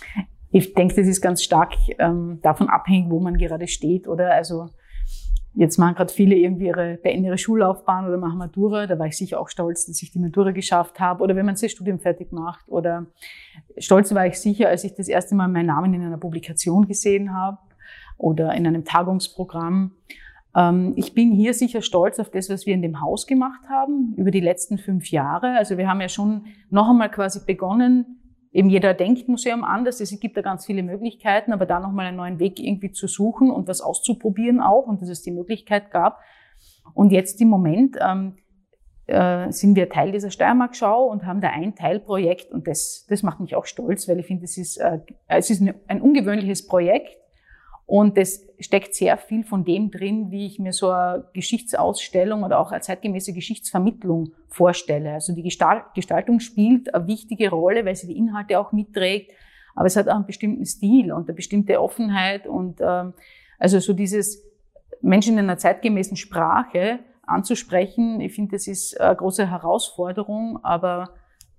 Ich 0.51 0.73
denke, 0.73 0.95
das 0.95 1.07
ist 1.07 1.21
ganz 1.21 1.43
stark 1.43 1.75
ähm, 1.99 2.39
davon 2.43 2.71
abhängig, 2.71 3.11
wo 3.11 3.21
man 3.21 3.37
gerade 3.37 3.69
steht. 3.69 4.09
Oder 4.09 4.33
also 4.33 4.71
jetzt 5.55 5.77
machen 5.77 5.97
gerade 5.97 6.13
viele 6.13 6.35
irgendwie 6.35 6.67
ihre, 6.67 6.97
beenden 6.97 7.25
ihre 7.25 7.37
Schullaufbahn 7.37 8.07
oder 8.07 8.17
machen 8.17 8.39
Matura. 8.39 8.87
Da 8.87 8.99
war 8.99 9.07
ich 9.07 9.19
sicher 9.19 9.39
auch 9.39 9.49
stolz, 9.49 9.87
dass 9.87 10.03
ich 10.03 10.13
die 10.13 10.19
Matura 10.19 10.53
geschafft 10.53 10.99
habe. 10.99 11.23
Oder 11.23 11.37
wenn 11.37 11.45
man 11.45 11.57
das 11.61 11.71
Studium 11.71 11.99
fertig 11.99 12.33
macht. 12.33 12.67
Oder 12.69 13.07
stolz 13.77 14.15
war 14.15 14.27
ich 14.27 14.39
sicher, 14.41 14.69
als 14.69 14.85
ich 14.85 14.95
das 14.95 15.09
erste 15.09 15.35
Mal 15.35 15.49
meinen 15.49 15.67
Namen 15.67 15.93
in 15.93 16.03
einer 16.03 16.19
Publikation 16.19 16.87
gesehen 16.87 17.35
habe 17.35 17.59
oder 18.17 18.55
in 18.55 18.67
einem 18.67 18.85
Tagungsprogramm. 18.85 19.93
Ähm, 20.57 20.95
ich 20.97 21.15
bin 21.15 21.33
hier 21.33 21.55
sicher 21.55 21.83
stolz 21.83 22.19
auf 22.19 22.31
das, 22.31 22.49
was 22.49 22.67
wir 22.67 22.75
in 22.75 22.83
dem 22.83 23.01
Haus 23.01 23.27
gemacht 23.27 23.69
haben 23.69 24.15
über 24.17 24.31
die 24.31 24.41
letzten 24.41 24.79
fünf 24.79 25.11
Jahre. 25.11 25.57
Also 25.57 25.77
wir 25.77 25.89
haben 25.89 26.01
ja 26.01 26.09
schon 26.09 26.47
noch 26.71 26.89
einmal 26.89 27.11
quasi 27.11 27.41
begonnen, 27.47 28.21
eben 28.53 28.71
jeder 28.71 28.95
denkt 28.95 29.29
Museum 29.29 29.65
anders, 29.65 30.01
es 30.01 30.19
gibt 30.19 30.37
da 30.37 30.41
ganz 30.41 30.65
viele 30.65 30.83
Möglichkeiten, 30.83 31.53
aber 31.53 31.67
da 31.67 31.79
nochmal 31.79 32.07
einen 32.07 32.17
neuen 32.17 32.39
Weg 32.39 32.59
irgendwie 32.59 32.91
zu 32.91 33.07
suchen 33.07 33.51
und 33.51 33.69
was 33.69 33.83
auszuprobieren 33.83 34.61
auch 34.61 34.87
und 34.87 35.03
dass 35.03 35.11
es 35.11 35.23
die 35.23 35.31
Möglichkeit 35.31 35.91
gab. 35.91 36.21
Und 36.95 37.13
jetzt 37.13 37.41
im 37.43 37.49
Moment, 37.49 37.97
ähm, 38.01 38.37
äh, 39.07 39.53
sind 39.53 39.77
wir 39.77 39.89
Teil 39.89 40.11
dieser 40.11 40.31
Steiermark-Schau 40.31 41.07
und 41.07 41.27
haben 41.27 41.41
da 41.41 41.51
ein 41.51 41.75
Teilprojekt 41.75 42.51
und 42.51 42.67
das, 42.67 43.07
das 43.09 43.23
macht 43.23 43.41
mich 43.41 43.55
auch 43.55 43.67
stolz, 43.67 44.09
weil 44.09 44.19
ich 44.19 44.27
finde, 44.27 44.45
es 44.45 44.57
ist, 44.57 44.79
äh, 44.79 45.01
es 45.29 45.51
ist 45.51 45.63
ein 45.87 46.01
ungewöhnliches 46.01 46.67
Projekt 46.67 47.17
und 47.87 48.19
es 48.19 48.45
steckt 48.59 48.95
sehr 48.95 49.17
viel 49.17 49.45
von 49.45 49.65
dem 49.65 49.93
drin, 49.93 50.31
wie 50.31 50.47
ich 50.47 50.59
mir 50.59 50.73
so 50.73 50.91
eine 50.91 51.25
Geschichtsausstellung 51.33 52.43
oder 52.43 52.59
auch 52.59 52.73
eine 52.73 52.81
zeitgemäße 52.81 53.33
Geschichtsvermittlung 53.33 54.33
vorstelle. 54.49 55.13
Also 55.13 55.35
die 55.35 55.43
Gestaltung 55.43 56.41
spielt 56.41 56.93
eine 56.93 57.07
wichtige 57.07 57.51
Rolle, 57.51 57.85
weil 57.85 57.95
sie 57.95 58.09
die 58.09 58.19
Inhalte 58.19 58.59
auch 58.59 58.73
mitträgt, 58.73 59.31
aber 59.77 59.87
es 59.87 59.97
hat 59.97 60.09
auch 60.09 60.17
einen 60.17 60.27
bestimmten 60.27 60.67
Stil 60.67 61.13
und 61.13 61.29
eine 61.29 61.35
bestimmte 61.35 61.81
Offenheit 61.81 62.47
und 62.47 62.81
ähm, 62.81 63.13
also 63.59 63.79
so 63.79 63.93
dieses 63.93 64.43
Menschen 65.01 65.35
in 65.35 65.45
einer 65.45 65.59
zeitgemäßen 65.59 66.17
Sprache 66.17 66.99
anzusprechen. 67.23 68.21
Ich 68.21 68.35
finde, 68.35 68.57
das 68.57 68.67
ist 68.67 69.01
eine 69.01 69.15
große 69.15 69.49
Herausforderung, 69.49 70.59
aber 70.65 71.11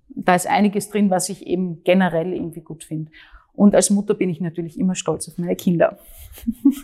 da 0.10 0.36
ist 0.36 0.48
einiges 0.48 0.90
drin, 0.90 1.10
was 1.10 1.30
ich 1.30 1.46
eben 1.46 1.84
generell 1.84 2.34
irgendwie 2.34 2.62
gut 2.62 2.84
finde. 2.84 3.12
Und 3.58 3.74
als 3.74 3.90
Mutter 3.90 4.14
bin 4.14 4.30
ich 4.30 4.40
natürlich 4.40 4.80
immer 4.80 4.94
stolz 4.94 5.28
auf 5.28 5.40
meine 5.40 5.56
Kinder. 5.56 5.98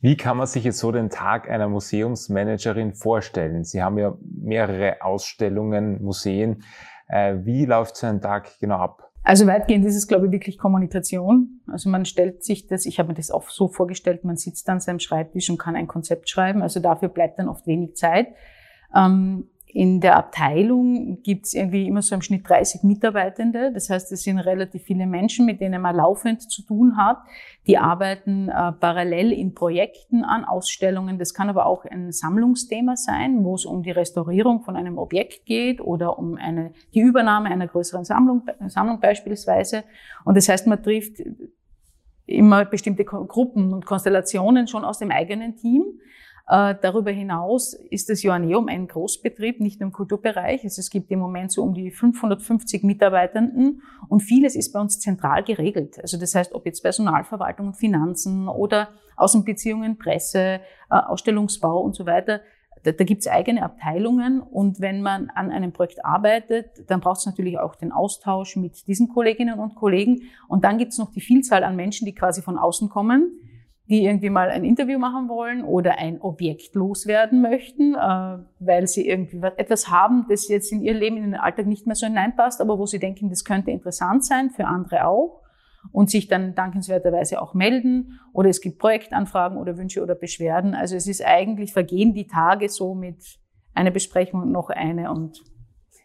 Wie 0.00 0.16
kann 0.16 0.38
man 0.38 0.46
sich 0.46 0.64
jetzt 0.64 0.78
so 0.78 0.90
den 0.90 1.10
Tag 1.10 1.48
einer 1.48 1.68
Museumsmanagerin 1.68 2.94
vorstellen? 2.94 3.64
Sie 3.64 3.82
haben 3.82 3.98
ja 3.98 4.16
mehrere 4.22 5.02
Ausstellungen, 5.02 6.02
Museen. 6.02 6.64
Äh, 7.06 7.36
wie 7.42 7.66
läuft 7.66 7.96
so 7.96 8.06
ein 8.06 8.22
Tag 8.22 8.58
genau 8.60 8.78
ab? 8.78 9.10
Also 9.22 9.46
weitgehend 9.46 9.84
ist 9.84 9.94
es, 9.94 10.08
glaube 10.08 10.26
ich, 10.26 10.32
wirklich 10.32 10.56
Kommunikation. 10.56 11.60
Also 11.66 11.90
man 11.90 12.06
stellt 12.06 12.42
sich 12.42 12.66
das, 12.66 12.86
ich 12.86 12.98
habe 12.98 13.10
mir 13.10 13.14
das 13.14 13.30
auch 13.30 13.50
so 13.50 13.68
vorgestellt, 13.68 14.24
man 14.24 14.36
sitzt 14.36 14.68
an 14.70 14.80
seinem 14.80 15.00
Schreibtisch 15.00 15.50
und 15.50 15.58
kann 15.58 15.76
ein 15.76 15.86
Konzept 15.86 16.30
schreiben. 16.30 16.62
Also 16.62 16.80
dafür 16.80 17.10
bleibt 17.10 17.38
dann 17.38 17.50
oft 17.50 17.66
wenig 17.66 17.94
Zeit. 17.94 18.28
Ähm, 18.96 19.50
in 19.74 20.00
der 20.00 20.16
Abteilung 20.16 21.22
gibt 21.22 21.46
es 21.46 21.54
irgendwie 21.54 21.86
immer 21.86 22.02
so 22.02 22.14
im 22.14 22.20
Schnitt 22.20 22.46
30 22.46 22.82
Mitarbeitende. 22.82 23.72
Das 23.72 23.88
heißt, 23.88 24.12
es 24.12 24.22
sind 24.22 24.38
relativ 24.38 24.82
viele 24.82 25.06
Menschen, 25.06 25.46
mit 25.46 25.62
denen 25.62 25.80
man 25.80 25.96
laufend 25.96 26.42
zu 26.42 26.62
tun 26.62 26.98
hat. 26.98 27.18
Die 27.66 27.78
arbeiten 27.78 28.50
äh, 28.50 28.72
parallel 28.72 29.32
in 29.32 29.54
Projekten 29.54 30.24
an 30.24 30.44
Ausstellungen. 30.44 31.18
Das 31.18 31.32
kann 31.32 31.48
aber 31.48 31.64
auch 31.64 31.86
ein 31.86 32.12
Sammlungsthema 32.12 32.96
sein, 32.96 33.44
wo 33.44 33.54
es 33.54 33.64
um 33.64 33.82
die 33.82 33.92
Restaurierung 33.92 34.62
von 34.62 34.76
einem 34.76 34.98
Objekt 34.98 35.46
geht 35.46 35.80
oder 35.80 36.18
um 36.18 36.36
eine, 36.36 36.72
die 36.92 37.00
Übernahme 37.00 37.48
einer 37.48 37.66
größeren 37.66 38.04
Sammlung, 38.04 38.42
Sammlung 38.66 39.00
beispielsweise. 39.00 39.84
Und 40.26 40.36
das 40.36 40.50
heißt, 40.50 40.66
man 40.66 40.82
trifft 40.82 41.22
immer 42.26 42.66
bestimmte 42.66 43.04
Gruppen 43.04 43.72
und 43.72 43.86
Konstellationen 43.86 44.68
schon 44.68 44.84
aus 44.84 44.98
dem 44.98 45.10
eigenen 45.10 45.56
Team 45.56 45.82
darüber 46.46 47.10
hinaus 47.10 47.72
ist 47.72 48.10
das 48.10 48.22
Joanneum 48.22 48.68
ein 48.68 48.88
Großbetrieb, 48.88 49.60
nicht 49.60 49.80
nur 49.80 49.88
im 49.88 49.92
Kulturbereich. 49.92 50.64
Also 50.64 50.80
es 50.80 50.90
gibt 50.90 51.10
im 51.10 51.20
Moment 51.20 51.52
so 51.52 51.62
um 51.62 51.72
die 51.72 51.90
550 51.90 52.82
Mitarbeitenden 52.82 53.82
und 54.08 54.20
vieles 54.20 54.56
ist 54.56 54.72
bei 54.72 54.80
uns 54.80 54.98
zentral 55.00 55.44
geregelt. 55.44 55.98
Also 56.00 56.18
das 56.18 56.34
heißt, 56.34 56.52
ob 56.52 56.66
jetzt 56.66 56.82
Personalverwaltung 56.82 57.68
und 57.68 57.76
Finanzen 57.76 58.48
oder 58.48 58.88
Außenbeziehungen, 59.16 59.98
Presse, 59.98 60.38
äh, 60.38 60.60
Ausstellungsbau 60.90 61.80
und 61.80 61.94
so 61.94 62.06
weiter, 62.06 62.40
da, 62.82 62.90
da 62.90 63.04
gibt 63.04 63.20
es 63.20 63.28
eigene 63.28 63.62
Abteilungen 63.62 64.40
und 64.40 64.80
wenn 64.80 65.02
man 65.02 65.30
an 65.30 65.50
einem 65.50 65.72
Projekt 65.72 66.04
arbeitet, 66.04 66.90
dann 66.90 67.00
braucht 67.00 67.20
es 67.20 67.26
natürlich 67.26 67.58
auch 67.58 67.76
den 67.76 67.92
Austausch 67.92 68.56
mit 68.56 68.86
diesen 68.88 69.08
Kolleginnen 69.08 69.58
und 69.58 69.76
Kollegen 69.76 70.22
und 70.48 70.64
dann 70.64 70.78
gibt 70.78 70.92
es 70.92 70.98
noch 70.98 71.12
die 71.12 71.20
Vielzahl 71.20 71.62
an 71.62 71.76
Menschen, 71.76 72.06
die 72.06 72.14
quasi 72.14 72.42
von 72.42 72.58
außen 72.58 72.88
kommen 72.88 73.38
die 73.92 74.04
irgendwie 74.06 74.30
mal 74.30 74.48
ein 74.48 74.64
Interview 74.64 74.98
machen 74.98 75.28
wollen 75.28 75.62
oder 75.62 75.98
ein 75.98 76.20
Objekt 76.22 76.74
loswerden 76.74 77.42
möchten, 77.42 77.94
äh, 77.94 78.38
weil 78.58 78.86
sie 78.86 79.06
irgendwie 79.06 79.40
etwas 79.56 79.90
haben, 79.90 80.24
das 80.30 80.48
jetzt 80.48 80.72
in 80.72 80.80
ihr 80.80 80.94
Leben, 80.94 81.18
in 81.18 81.24
den 81.24 81.34
Alltag 81.34 81.66
nicht 81.66 81.86
mehr 81.86 81.94
so 81.94 82.06
hineinpasst, 82.06 82.62
aber 82.62 82.78
wo 82.78 82.86
sie 82.86 82.98
denken, 82.98 83.28
das 83.28 83.44
könnte 83.44 83.70
interessant 83.70 84.24
sein, 84.24 84.48
für 84.48 84.64
andere 84.64 85.06
auch 85.06 85.42
und 85.92 86.10
sich 86.10 86.26
dann 86.26 86.54
dankenswerterweise 86.54 87.42
auch 87.42 87.52
melden 87.52 88.18
oder 88.32 88.48
es 88.48 88.62
gibt 88.62 88.78
Projektanfragen 88.78 89.58
oder 89.58 89.76
Wünsche 89.76 90.02
oder 90.02 90.14
Beschwerden. 90.14 90.74
Also 90.74 90.96
es 90.96 91.06
ist 91.06 91.22
eigentlich, 91.22 91.74
vergehen 91.74 92.14
die 92.14 92.26
Tage 92.26 92.70
so 92.70 92.94
mit 92.94 93.38
einer 93.74 93.90
Besprechung 93.90 94.40
und 94.42 94.52
noch 94.52 94.70
eine 94.70 95.10
und 95.10 95.42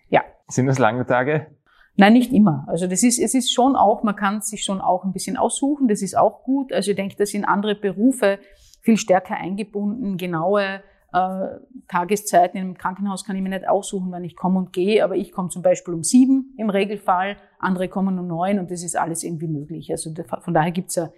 ja. 0.09 0.23
Sind 0.49 0.67
das 0.67 0.77
lange 0.77 1.05
Tage? 1.05 1.56
Nein, 1.97 2.13
nicht 2.13 2.31
immer. 2.31 2.65
Also 2.67 2.87
das 2.87 3.01
ist, 3.03 3.19
es 3.19 3.33
ist 3.33 3.51
schon 3.51 3.75
auch, 3.75 4.03
man 4.03 4.15
kann 4.15 4.41
sich 4.41 4.63
schon 4.63 4.81
auch 4.81 5.03
ein 5.03 5.13
bisschen 5.13 5.35
aussuchen, 5.35 5.87
das 5.87 6.01
ist 6.01 6.15
auch 6.15 6.43
gut. 6.43 6.71
Also 6.71 6.91
ich 6.91 6.97
denke, 6.97 7.15
da 7.17 7.25
sind 7.25 7.43
andere 7.43 7.75
Berufe 7.75 8.39
viel 8.81 8.97
stärker 8.97 9.35
eingebunden, 9.35 10.17
genaue 10.17 10.81
äh, 11.13 11.47
Tageszeiten 11.87 12.59
im 12.59 12.77
Krankenhaus 12.77 13.25
kann 13.25 13.35
ich 13.35 13.41
mir 13.41 13.49
nicht 13.49 13.67
aussuchen, 13.67 14.11
wann 14.11 14.23
ich 14.23 14.35
komme 14.35 14.59
und 14.59 14.73
gehe, 14.73 15.03
aber 15.03 15.15
ich 15.15 15.31
komme 15.31 15.49
zum 15.49 15.61
Beispiel 15.61 15.93
um 15.93 16.03
sieben 16.03 16.53
im 16.57 16.69
Regelfall, 16.69 17.37
andere 17.59 17.87
kommen 17.87 18.19
um 18.19 18.27
neun 18.27 18.59
und 18.59 18.71
das 18.71 18.83
ist 18.83 18.97
alles 18.97 19.23
irgendwie 19.23 19.47
möglich. 19.47 19.89
Also 19.89 20.13
von 20.41 20.53
daher 20.53 20.71
gibt 20.71 20.89
es 20.89 20.97
eine, 20.97 21.11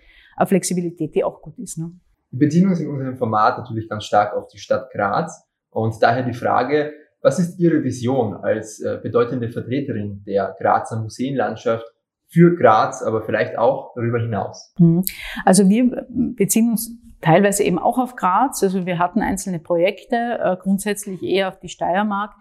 Flexibilität, 0.45 1.15
die 1.15 1.23
auch 1.23 1.41
gut 1.41 1.57
ist. 1.59 1.77
Ne? 1.77 1.91
Wir 2.31 2.47
bedienen 2.47 2.69
uns 2.69 2.79
in 2.79 2.87
unserem 2.87 3.17
Format 3.17 3.57
natürlich 3.57 3.89
ganz 3.89 4.05
stark 4.05 4.33
auf 4.33 4.47
die 4.47 4.57
Stadt 4.57 4.89
Graz 4.91 5.45
und 5.69 6.01
daher 6.01 6.23
die 6.23 6.33
Frage, 6.33 6.93
was 7.21 7.39
ist 7.39 7.59
Ihre 7.59 7.83
Vision 7.83 8.35
als 8.35 8.79
äh, 8.79 8.99
bedeutende 9.01 9.49
Vertreterin 9.49 10.23
der 10.25 10.55
Grazer 10.59 11.01
Museenlandschaft 11.01 11.85
für 12.27 12.55
Graz, 12.55 13.01
aber 13.01 13.23
vielleicht 13.23 13.57
auch 13.57 13.93
darüber 13.95 14.19
hinaus? 14.19 14.73
Mhm. 14.77 15.03
Also 15.45 15.67
wir 15.67 16.07
beziehen 16.09 16.71
uns 16.71 16.91
teilweise 17.21 17.63
eben 17.63 17.79
auch 17.79 17.97
auf 17.97 18.15
Graz. 18.15 18.63
Also 18.63 18.85
wir 18.85 18.99
hatten 18.99 19.21
einzelne 19.21 19.59
Projekte, 19.59 20.39
äh, 20.41 20.57
grundsätzlich 20.61 21.21
eher 21.23 21.49
auf 21.49 21.59
die 21.59 21.69
Steiermark. 21.69 22.33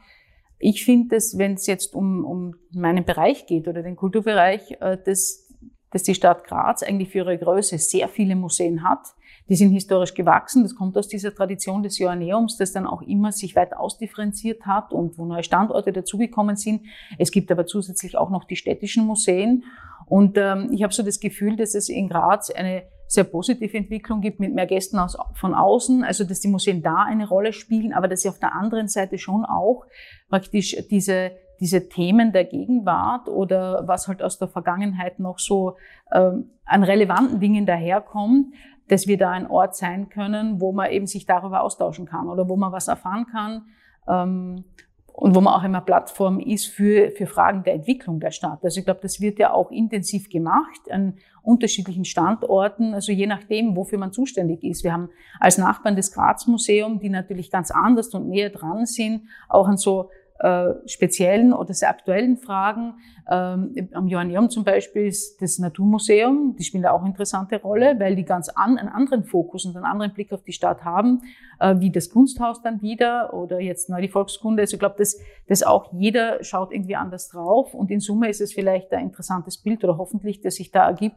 Ich 0.58 0.84
finde 0.84 1.14
dass 1.14 1.38
wenn 1.38 1.54
es 1.54 1.66
jetzt 1.66 1.94
um, 1.94 2.24
um 2.24 2.54
meinen 2.72 3.04
Bereich 3.04 3.46
geht 3.46 3.68
oder 3.68 3.82
den 3.82 3.96
Kulturbereich, 3.96 4.76
äh, 4.80 4.98
dass, 5.04 5.48
dass 5.90 6.02
die 6.02 6.14
Stadt 6.14 6.44
Graz 6.44 6.82
eigentlich 6.82 7.10
für 7.10 7.18
ihre 7.18 7.38
Größe 7.38 7.78
sehr 7.78 8.08
viele 8.08 8.36
Museen 8.36 8.84
hat 8.84 9.14
die 9.48 9.56
sind 9.56 9.70
historisch 9.72 10.14
gewachsen. 10.14 10.62
Das 10.62 10.74
kommt 10.74 10.96
aus 10.96 11.08
dieser 11.08 11.34
Tradition 11.34 11.82
des 11.82 11.98
Joanneums, 11.98 12.56
das 12.56 12.72
dann 12.72 12.86
auch 12.86 13.02
immer 13.02 13.32
sich 13.32 13.56
weiter 13.56 13.80
ausdifferenziert 13.80 14.66
hat 14.66 14.92
und 14.92 15.18
wo 15.18 15.24
neue 15.24 15.42
Standorte 15.42 15.92
dazugekommen 15.92 16.56
sind. 16.56 16.82
Es 17.18 17.30
gibt 17.30 17.50
aber 17.50 17.66
zusätzlich 17.66 18.16
auch 18.16 18.30
noch 18.30 18.44
die 18.44 18.56
städtischen 18.56 19.06
Museen. 19.06 19.64
Und 20.06 20.36
ähm, 20.38 20.70
ich 20.72 20.82
habe 20.82 20.92
so 20.92 21.02
das 21.02 21.20
Gefühl, 21.20 21.56
dass 21.56 21.74
es 21.74 21.88
in 21.88 22.08
Graz 22.08 22.50
eine 22.50 22.84
sehr 23.06 23.24
positive 23.24 23.76
Entwicklung 23.76 24.20
gibt 24.20 24.38
mit 24.38 24.54
mehr 24.54 24.66
Gästen 24.66 24.98
aus, 24.98 25.16
von 25.34 25.54
außen, 25.54 26.04
also 26.04 26.24
dass 26.24 26.40
die 26.40 26.48
Museen 26.48 26.82
da 26.82 27.04
eine 27.04 27.26
Rolle 27.26 27.54
spielen, 27.54 27.94
aber 27.94 28.06
dass 28.06 28.22
sie 28.22 28.28
auf 28.28 28.38
der 28.38 28.54
anderen 28.54 28.88
Seite 28.88 29.16
schon 29.16 29.44
auch 29.46 29.84
praktisch 30.28 30.76
diese 30.90 31.32
diese 31.60 31.88
Themen 31.88 32.32
der 32.32 32.44
Gegenwart 32.44 33.28
oder 33.28 33.82
was 33.86 34.08
halt 34.08 34.22
aus 34.22 34.38
der 34.38 34.48
Vergangenheit 34.48 35.18
noch 35.18 35.38
so 35.38 35.76
ähm, 36.12 36.50
an 36.64 36.84
relevanten 36.84 37.40
Dingen 37.40 37.66
daherkommt, 37.66 38.54
dass 38.88 39.06
wir 39.06 39.18
da 39.18 39.30
ein 39.30 39.46
Ort 39.46 39.76
sein 39.76 40.08
können, 40.08 40.60
wo 40.60 40.72
man 40.72 40.90
eben 40.90 41.06
sich 41.06 41.26
darüber 41.26 41.62
austauschen 41.62 42.06
kann 42.06 42.28
oder 42.28 42.48
wo 42.48 42.56
man 42.56 42.72
was 42.72 42.88
erfahren 42.88 43.26
kann 43.30 43.62
ähm, 44.08 44.64
und 45.12 45.34
wo 45.34 45.40
man 45.40 45.54
auch 45.54 45.64
immer 45.64 45.80
Plattform 45.80 46.38
ist 46.38 46.66
für, 46.66 47.10
für 47.10 47.26
Fragen 47.26 47.64
der 47.64 47.74
Entwicklung 47.74 48.20
der 48.20 48.30
Stadt. 48.30 48.60
Also 48.62 48.78
ich 48.78 48.84
glaube, 48.84 49.00
das 49.02 49.20
wird 49.20 49.38
ja 49.38 49.52
auch 49.52 49.70
intensiv 49.70 50.28
gemacht 50.28 50.90
an 50.90 51.14
unterschiedlichen 51.42 52.04
Standorten, 52.04 52.94
also 52.94 53.10
je 53.10 53.26
nachdem, 53.26 53.74
wofür 53.74 53.98
man 53.98 54.12
zuständig 54.12 54.62
ist. 54.62 54.84
Wir 54.84 54.92
haben 54.92 55.08
als 55.40 55.58
Nachbarn 55.58 55.96
das 55.96 56.12
Graz 56.12 56.46
Museum, 56.46 57.00
die 57.00 57.08
natürlich 57.08 57.50
ganz 57.50 57.70
anders 57.70 58.08
und 58.14 58.28
näher 58.28 58.50
dran 58.50 58.86
sind, 58.86 59.22
auch 59.48 59.66
an 59.66 59.76
so 59.76 60.10
äh, 60.38 60.74
speziellen 60.86 61.52
oder 61.52 61.74
sehr 61.74 61.90
aktuellen 61.90 62.36
Fragen. 62.36 62.94
Ähm, 63.28 63.88
am 63.92 64.06
Joanneum 64.06 64.50
zum 64.50 64.64
Beispiel 64.64 65.06
ist 65.06 65.42
das 65.42 65.58
Naturmuseum, 65.58 66.54
die 66.56 66.62
spielen 66.62 66.84
da 66.84 66.92
auch 66.92 67.00
eine 67.00 67.08
interessante 67.08 67.60
Rolle, 67.60 67.98
weil 67.98 68.14
die 68.14 68.24
ganz 68.24 68.48
an, 68.48 68.78
einen 68.78 68.88
anderen 68.88 69.24
Fokus 69.24 69.64
und 69.64 69.76
einen 69.76 69.84
anderen 69.84 70.14
Blick 70.14 70.32
auf 70.32 70.44
die 70.44 70.52
Stadt 70.52 70.84
haben, 70.84 71.22
äh, 71.58 71.74
wie 71.80 71.90
das 71.90 72.08
Kunsthaus 72.10 72.62
dann 72.62 72.80
wieder 72.82 73.34
oder 73.34 73.60
jetzt 73.60 73.90
neu 73.90 74.00
die 74.00 74.08
Volkskunde. 74.08 74.62
Also 74.62 74.74
ich 74.74 74.80
glaube, 74.80 74.94
dass, 74.98 75.18
dass 75.48 75.62
auch 75.62 75.92
jeder 75.92 76.42
schaut 76.44 76.72
irgendwie 76.72 76.96
anders 76.96 77.28
drauf 77.28 77.74
und 77.74 77.90
in 77.90 78.00
Summe 78.00 78.28
ist 78.28 78.40
es 78.40 78.52
vielleicht 78.52 78.92
ein 78.92 79.06
interessantes 79.06 79.58
Bild 79.58 79.82
oder 79.82 79.98
hoffentlich, 79.98 80.40
das 80.40 80.54
sich 80.54 80.70
da 80.70 80.86
ergibt. 80.86 81.16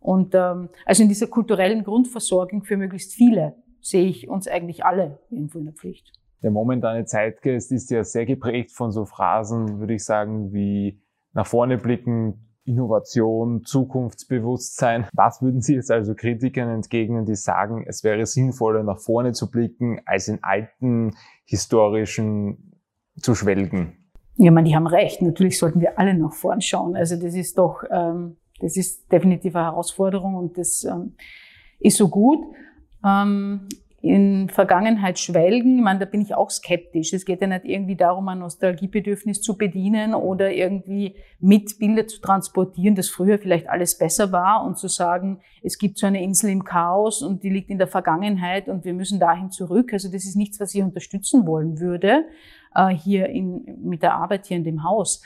Und 0.00 0.34
ähm, 0.34 0.70
also 0.86 1.02
in 1.02 1.10
dieser 1.10 1.26
kulturellen 1.26 1.84
Grundversorgung 1.84 2.64
für 2.64 2.76
möglichst 2.76 3.12
viele 3.12 3.54
sehe 3.80 4.08
ich 4.08 4.28
uns 4.28 4.48
eigentlich 4.48 4.84
alle 4.84 5.18
irgendwo 5.30 5.58
in 5.58 5.66
der 5.66 5.74
Pflicht 5.74 6.21
der 6.42 6.50
momentane 6.50 7.04
Zeitgeist 7.04 7.72
ist 7.72 7.90
ja 7.90 8.04
sehr 8.04 8.26
geprägt 8.26 8.72
von 8.72 8.90
so 8.90 9.04
Phrasen, 9.04 9.78
würde 9.78 9.94
ich 9.94 10.04
sagen, 10.04 10.52
wie 10.52 11.00
nach 11.32 11.46
vorne 11.46 11.78
blicken, 11.78 12.48
Innovation, 12.64 13.64
Zukunftsbewusstsein. 13.64 15.06
Was 15.12 15.42
würden 15.42 15.60
Sie 15.60 15.74
jetzt 15.74 15.90
also 15.90 16.14
Kritikern 16.14 16.68
entgegnen, 16.68 17.26
die 17.26 17.34
sagen, 17.34 17.84
es 17.88 18.04
wäre 18.04 18.24
sinnvoller, 18.26 18.82
nach 18.82 19.00
vorne 19.00 19.32
zu 19.32 19.50
blicken, 19.50 20.00
als 20.04 20.28
in 20.28 20.42
alten 20.42 21.16
historischen 21.44 22.78
zu 23.16 23.34
schwelgen? 23.34 24.10
Ja, 24.36 24.50
man, 24.50 24.64
die 24.64 24.76
haben 24.76 24.86
recht. 24.86 25.22
Natürlich 25.22 25.58
sollten 25.58 25.80
wir 25.80 25.98
alle 25.98 26.14
nach 26.14 26.32
vorn 26.32 26.60
schauen. 26.60 26.96
Also 26.96 27.16
das 27.16 27.34
ist 27.34 27.58
doch, 27.58 27.82
ähm, 27.90 28.36
das 28.60 28.76
ist 28.76 29.10
definitiv 29.10 29.56
eine 29.56 29.66
Herausforderung 29.66 30.36
und 30.36 30.56
das 30.56 30.84
ähm, 30.84 31.14
ist 31.80 31.96
so 31.96 32.08
gut. 32.08 32.38
Ähm, 33.04 33.68
in 34.02 34.48
Vergangenheit 34.48 35.20
schwelgen, 35.20 35.76
ich 35.76 35.82
meine, 35.82 36.00
da 36.00 36.06
bin 36.06 36.22
ich 36.22 36.34
auch 36.34 36.50
skeptisch. 36.50 37.12
Es 37.12 37.24
geht 37.24 37.40
ja 37.40 37.46
nicht 37.46 37.64
irgendwie 37.64 37.94
darum, 37.94 38.28
ein 38.28 38.40
Nostalgiebedürfnis 38.40 39.40
zu 39.40 39.56
bedienen 39.56 40.12
oder 40.12 40.50
irgendwie 40.50 41.14
mit 41.38 41.78
Bilder 41.78 42.08
zu 42.08 42.20
transportieren, 42.20 42.96
dass 42.96 43.08
früher 43.08 43.38
vielleicht 43.38 43.68
alles 43.68 43.96
besser 43.96 44.32
war 44.32 44.64
und 44.64 44.76
zu 44.76 44.88
sagen, 44.88 45.38
es 45.62 45.78
gibt 45.78 45.98
so 45.98 46.08
eine 46.08 46.20
Insel 46.20 46.50
im 46.50 46.64
Chaos 46.64 47.22
und 47.22 47.44
die 47.44 47.50
liegt 47.50 47.70
in 47.70 47.78
der 47.78 47.86
Vergangenheit 47.86 48.68
und 48.68 48.84
wir 48.84 48.92
müssen 48.92 49.20
dahin 49.20 49.52
zurück. 49.52 49.92
Also 49.92 50.10
das 50.10 50.24
ist 50.24 50.34
nichts, 50.34 50.58
was 50.58 50.74
ich 50.74 50.82
unterstützen 50.82 51.46
wollen 51.46 51.78
würde, 51.78 52.24
äh, 52.74 52.88
hier 52.88 53.28
in, 53.28 53.78
mit 53.84 54.02
der 54.02 54.14
Arbeit 54.14 54.46
hier 54.46 54.56
in 54.56 54.64
dem 54.64 54.82
Haus. 54.82 55.22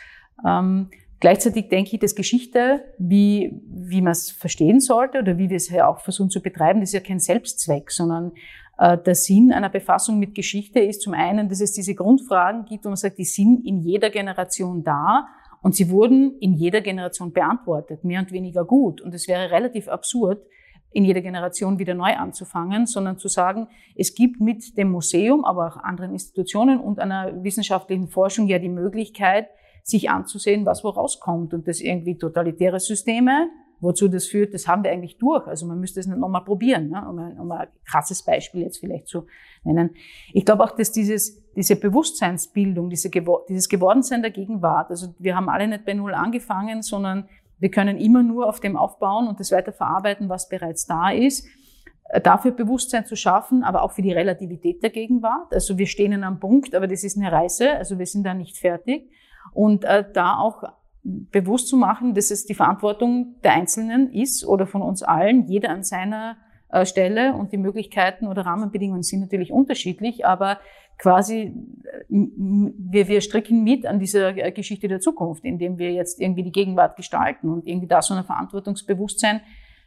Ähm, 0.47 0.91
Gleichzeitig 1.19 1.69
denke 1.69 1.95
ich, 1.95 2.01
dass 2.01 2.15
Geschichte, 2.15 2.85
wie, 2.99 3.59
wie 3.67 4.03
man 4.03 4.13
es 4.13 4.31
verstehen 4.31 4.81
sollte 4.81 5.21
oder 5.21 5.39
wie 5.39 5.49
wir 5.49 5.57
es 5.57 5.71
ja 5.71 5.89
auch 5.89 6.01
versuchen 6.01 6.29
zu 6.29 6.43
betreiben, 6.43 6.81
das 6.81 6.91
ist 6.91 6.95
ja 6.95 7.01
kein 7.01 7.21
Selbstzweck, 7.21 7.91
sondern 7.91 8.33
der 8.79 9.15
Sinn 9.15 9.53
einer 9.53 9.71
Befassung 9.71 10.19
mit 10.19 10.35
Geschichte 10.35 10.81
ist 10.81 11.01
zum 11.01 11.15
einen, 11.15 11.49
dass 11.49 11.61
es 11.61 11.73
diese 11.73 11.95
Grundfragen 11.95 12.67
gibt, 12.67 12.85
wo 12.85 12.91
man 12.91 12.97
sagt, 12.97 13.19
die 13.19 13.25
sind 13.25 13.65
in 13.65 13.81
jeder 13.81 14.11
Generation 14.11 14.85
da 14.85 15.29
und 15.63 15.75
sie 15.75 15.91
wurden 15.91 16.39
in 16.41 16.53
jeder 16.53 16.83
Generation 16.83 17.33
beantwortet, 17.33 18.05
mehr 18.05 18.21
und 18.21 18.33
weniger 18.33 18.65
gut. 18.65 19.01
Und 19.01 19.15
es 19.15 19.29
wäre 19.29 19.51
relativ 19.51 19.89
absurd, 19.89 20.43
in 20.93 21.05
jeder 21.05 21.21
Generation 21.21 21.79
wieder 21.79 21.95
neu 21.95 22.15
anzufangen, 22.15 22.87
sondern 22.87 23.19
zu 23.19 23.29
sagen, 23.29 23.69
es 23.95 24.15
gibt 24.15 24.41
mit 24.41 24.79
dem 24.79 24.91
Museum, 24.91 25.45
aber 25.45 25.69
auch 25.69 25.77
anderen 25.77 26.13
Institutionen 26.13 26.81
und 26.81 27.01
einer 27.01 27.43
wissenschaftlichen 27.43 28.09
Forschung 28.09 28.47
ja 28.47 28.59
die 28.59 28.69
Möglichkeit, 28.69 29.49
sich 29.83 30.11
anzusehen, 30.11 30.67
was 30.67 30.85
wo 30.85 30.89
rauskommt 30.89 31.53
und 31.55 31.69
das 31.69 31.81
irgendwie 31.81 32.17
totalitäre 32.17 32.81
Systeme 32.81 33.49
Wozu 33.81 34.09
das 34.09 34.27
führt, 34.27 34.55
das 34.55 34.67
haben 34.67 34.85
wir 34.85 34.91
eigentlich 34.91 35.19
durch. 35.19 35.47
Also 35.47 35.67
man 35.67 35.79
müsste 35.79 36.01
es 36.01 36.07
nicht 36.07 36.19
nochmal 36.19 36.45
probieren, 36.45 36.89
ne? 36.89 37.07
um, 37.09 37.19
ein, 37.19 37.39
um 37.39 37.51
ein 37.53 37.69
krasses 37.85 38.23
Beispiel 38.23 38.63
jetzt 38.63 38.79
vielleicht 38.79 39.07
zu 39.07 39.27
nennen. 39.65 39.91
Ich 40.33 40.45
glaube 40.45 40.65
auch, 40.65 40.73
dass 40.73 40.93
dieses, 40.93 41.45
diese 41.53 41.77
Bewusstseinsbildung, 41.77 42.89
diese, 42.91 43.11
dieses 43.49 43.69
Gewordensein 43.69 44.23
der 44.23 44.31
Gegenwart, 44.31 44.91
also 44.91 45.15
wir 45.19 45.37
haben 45.37 45.49
alle 45.49 45.69
nicht 45.69 45.85
bei 45.85 45.95
Null 45.95 46.15
angefangen, 46.15 46.83
sondern 46.83 47.29
wir 47.59 47.71
können 47.71 47.99
immer 47.99 48.23
nur 48.23 48.49
auf 48.49 48.61
dem 48.61 48.77
aufbauen 48.77 49.29
und 49.29 49.41
das 49.41 49.53
weiter 49.53 49.73
verarbeiten, 49.73 50.29
was 50.29 50.49
bereits 50.49 50.87
da 50.87 51.11
ist 51.11 51.47
dafür 52.23 52.53
Bewusstsein 52.53 53.05
zu 53.05 53.17
schaffen, 53.17 53.65
aber 53.65 53.83
auch 53.83 53.93
für 53.93 54.03
die 54.03 54.13
Relativität 54.13 54.83
der 54.83 54.91
Gegenwart. 54.91 55.53
Also 55.53 55.79
wir 55.79 55.87
stehen 55.87 56.13
an 56.15 56.25
einem 56.25 56.39
Punkt, 56.39 56.75
aber 56.75 56.87
das 56.87 57.05
ist 57.05 57.17
eine 57.17 57.33
Reise, 57.33 57.73
also 57.73 57.99
wir 57.99 58.07
sind 58.07 58.25
da 58.25 58.35
nicht 58.35 58.57
fertig. 58.57 59.11
Und 59.53 59.85
äh, 59.85 60.05
da 60.13 60.39
auch 60.39 60.63
bewusst 61.07 61.69
zu 61.69 61.77
machen, 61.77 62.15
dass 62.15 62.31
es 62.31 62.47
die 62.47 62.55
Verantwortung 62.55 63.37
der 63.45 63.53
Einzelnen 63.53 64.13
ist 64.13 64.45
oder 64.45 64.67
von 64.67 64.83
uns 64.83 65.03
allen, 65.03 65.47
jeder 65.47 65.71
an 65.71 65.83
seiner 65.83 66.37
äh, 66.69 66.85
Stelle 66.85 67.35
und 67.35 67.53
die 67.53 67.59
Möglichkeiten 67.59 68.27
oder 68.27 68.43
Rahmenbedingungen 68.43 69.03
sind 69.03 69.21
natürlich 69.21 69.53
unterschiedlich, 69.53 70.27
aber 70.27 70.59
quasi 70.99 71.55
wir, 72.09 73.07
wir 73.07 73.21
stricken 73.21 73.63
mit 73.63 73.87
an 73.87 74.01
dieser 74.01 74.37
äh, 74.37 74.51
Geschichte 74.51 74.89
der 74.89 75.01
Zukunft, 75.01 75.45
indem 75.45 75.79
wir 75.79 75.93
jetzt 75.93 76.21
irgendwie 76.21 76.43
die 76.43 76.53
Gegenwart 76.53 76.97
gestalten 76.97 77.51
und 77.51 77.67
irgendwie 77.67 77.87
da 77.87 78.03
so 78.03 78.15
ein 78.15 78.25
Verantwortungsbewusstsein 78.25 79.43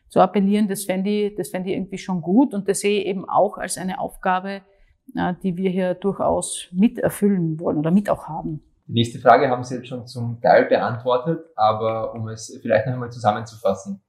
zu 0.08 0.22
appellieren, 0.22 0.68
das 0.68 0.86
fände 0.86 1.10
ich, 1.10 1.36
das 1.36 1.50
fände 1.50 1.70
ich 1.70 1.76
irgendwie 1.76 1.98
schon 1.98 2.22
gut 2.22 2.54
und 2.54 2.68
das 2.70 2.80
sehe 2.80 3.02
ich 3.02 3.08
eben 3.08 3.28
auch 3.28 3.58
als 3.58 3.78
eine 3.78 4.00
Aufgabe, 4.00 4.62
äh, 5.16 5.34
die 5.44 5.58
wir 5.58 5.70
hier 5.70 5.96
durchaus 5.96 6.70
mit 6.72 7.00
erfüllen 7.00 7.60
wollen 7.60 7.78
oder 7.78 7.92
mit 7.92 8.10
auch 8.10 8.28
haben. 8.28 8.62
Die 8.90 8.94
nächste 8.94 9.20
Frage 9.20 9.50
haben 9.50 9.64
Sie 9.64 9.76
jetzt 9.76 9.88
schon 9.88 10.08
zum 10.08 10.42
Teil 10.42 10.66
beantwortet, 10.66 11.46
aber 11.56 12.16
um 12.16 12.28
es 12.28 12.58
vielleicht 12.60 12.88
noch 12.88 12.94
einmal 12.94 13.12
zusammenzufassen. 13.12 14.02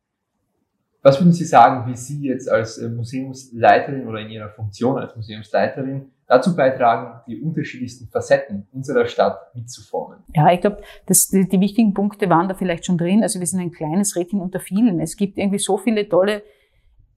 Was 1.03 1.21
würden 1.21 1.35
Sie 1.35 1.45
sagen, 1.45 1.87
wie 1.87 1.95
Sie 1.95 2.23
jetzt 2.27 2.51
als 2.51 2.79
äh, 2.79 2.89
Museumsleiterin 2.89 4.09
oder 4.09 4.21
in 4.21 4.31
Ihrer 4.31 4.49
Funktion 4.49 4.97
als 4.97 5.15
Museumsleiterin 5.15 6.11
dazu 6.27 6.57
beitragen, 6.57 7.21
die 7.27 7.43
unterschiedlichsten 7.43 8.09
Facetten 8.09 8.69
unserer 8.73 9.05
Stadt 9.05 9.55
mitzuformen? 9.55 10.21
Ja, 10.35 10.51
ich 10.51 10.63
glaube, 10.63 10.81
die, 11.07 11.47
die 11.47 11.61
wichtigen 11.61 11.93
Punkte 11.93 12.31
waren 12.31 12.49
da 12.49 12.55
vielleicht 12.55 12.87
schon 12.87 12.97
drin. 12.97 13.23
Also 13.23 13.39
wir 13.39 13.47
sind 13.47 13.61
ein 13.61 13.73
kleines 13.73 14.17
Rädchen 14.17 14.41
unter 14.41 14.61
vielen. 14.61 14.99
Es 14.99 15.19
gibt 15.19 15.37
irgendwie 15.37 15.59
so 15.59 15.77
viele 15.77 16.09
tolle 16.09 16.43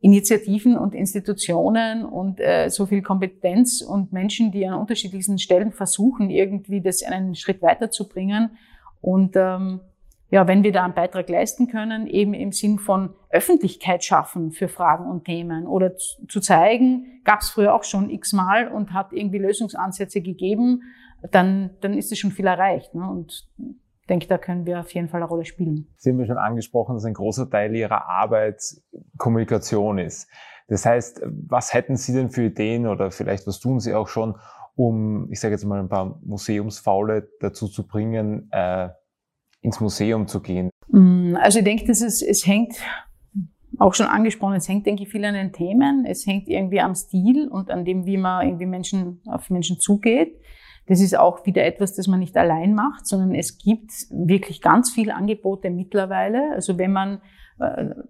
Initiativen 0.04 0.78
und 0.78 0.94
Institutionen 0.94 2.04
und 2.04 2.42
äh, 2.42 2.68
so 2.70 2.86
viel 2.86 3.02
Kompetenz 3.02 3.82
und 3.82 4.12
Menschen, 4.12 4.52
die 4.52 4.68
an 4.68 4.78
unterschiedlichsten 4.78 5.40
Stellen 5.40 5.72
versuchen, 5.72 6.30
irgendwie 6.30 6.82
das 6.82 7.04
einen 7.04 7.36
Schritt 7.36 7.62
weiterzubringen. 7.62 8.58
Und 9.00 9.38
ähm, 9.38 9.80
ja, 10.30 10.46
wenn 10.46 10.62
wir 10.62 10.74
da 10.74 10.84
einen 10.84 10.94
Beitrag 10.94 11.30
leisten 11.30 11.70
können, 11.70 12.06
eben 12.08 12.34
im 12.34 12.52
Sinn 12.52 12.80
von 12.80 13.14
Öffentlichkeit 13.30 14.04
schaffen 14.04 14.52
für 14.52 14.68
Fragen 14.68 15.10
und 15.10 15.24
Themen 15.24 15.66
oder 15.66 15.96
zu, 15.96 16.28
zu 16.28 16.42
zeigen, 16.42 17.22
gab 17.24 17.40
es 17.40 17.52
früher 17.52 17.74
auch 17.74 17.86
schon 17.86 18.10
x-mal 18.10 18.68
und 18.68 18.92
hat 18.92 19.14
irgendwie 19.14 19.38
Lösungsansätze 19.38 20.20
gegeben, 20.20 20.82
dann, 21.32 21.70
dann 21.80 21.94
ist 21.94 22.12
es 22.12 22.20
schon 22.20 22.32
viel 22.32 22.48
erreicht. 22.48 22.94
Ne? 22.94 23.10
Und 23.10 23.48
denke, 24.14 24.28
da 24.28 24.38
können 24.38 24.66
wir 24.66 24.80
auf 24.80 24.94
jeden 24.94 25.10
Fall 25.10 25.22
eine 25.22 25.28
Rolle 25.28 25.46
spielen. 25.46 25.88
Sie 25.98 26.12
haben 26.12 26.20
ja 26.20 26.28
schon 26.28 26.38
angesprochen, 26.38 26.96
dass 26.96 27.06
ein 27.06 27.16
großer 27.16 27.50
Teil 27.50 27.76
Ihrer 27.76 28.08
Arbeit 28.08 28.62
Kommunikation 29.18 29.98
ist. 29.98 30.28
Das 30.68 30.86
heißt, 30.86 31.22
was 31.26 31.74
hätten 31.74 31.98
Sie 31.98 32.14
denn 32.14 32.30
für 32.30 32.46
Ideen 32.46 32.88
oder 32.88 33.12
vielleicht 33.12 33.48
was 33.48 33.60
tun 33.60 33.80
Sie 33.80 33.94
auch 33.94 34.08
schon, 34.08 34.36
um, 34.76 35.32
ich 35.32 35.40
sage 35.40 35.54
jetzt 35.54 35.66
mal, 35.66 35.80
ein 35.80 35.90
paar 35.90 36.20
Museumsfaule 36.24 37.30
dazu 37.40 37.68
zu 37.68 37.88
bringen, 37.88 38.50
äh, 38.52 38.90
ins 39.62 39.80
Museum 39.80 40.28
zu 40.28 40.42
gehen? 40.42 40.70
Mm, 40.90 41.36
also 41.36 41.60
ich 41.60 41.66
denke, 41.66 41.86
dass 41.86 42.02
es, 42.02 42.22
es 42.22 42.46
hängt, 42.46 42.76
auch 43.80 43.96
schon 43.96 44.06
angesprochen, 44.06 44.54
es 44.54 44.70
hängt, 44.70 44.86
denke 44.86 45.04
ich, 45.04 45.10
viel 45.10 45.26
an 45.26 45.34
den 45.34 45.52
Themen. 45.52 46.06
Es 46.06 46.28
hängt 46.28 46.48
irgendwie 46.48 46.80
am 46.80 46.94
Stil 46.94 47.48
und 47.48 47.72
an 47.72 47.86
dem, 47.86 48.06
wie 48.06 48.18
man 48.18 48.46
irgendwie 48.46 48.68
Menschen, 48.68 49.22
auf 49.26 49.50
Menschen 49.50 49.80
zugeht. 49.80 50.40
Das 50.86 51.00
ist 51.00 51.18
auch 51.18 51.46
wieder 51.46 51.64
etwas, 51.64 51.96
das 51.96 52.08
man 52.08 52.20
nicht 52.20 52.36
allein 52.36 52.74
macht, 52.76 53.08
sondern 53.08 53.36
es 53.36 53.58
gibt 53.58 53.92
wirklich 54.10 54.62
ganz 54.62 54.92
viele 54.92 55.16
Angebote 55.16 55.70
mittlerweile. 55.70 56.52
Also 56.54 56.78
wenn 56.78 56.92
man 56.92 57.22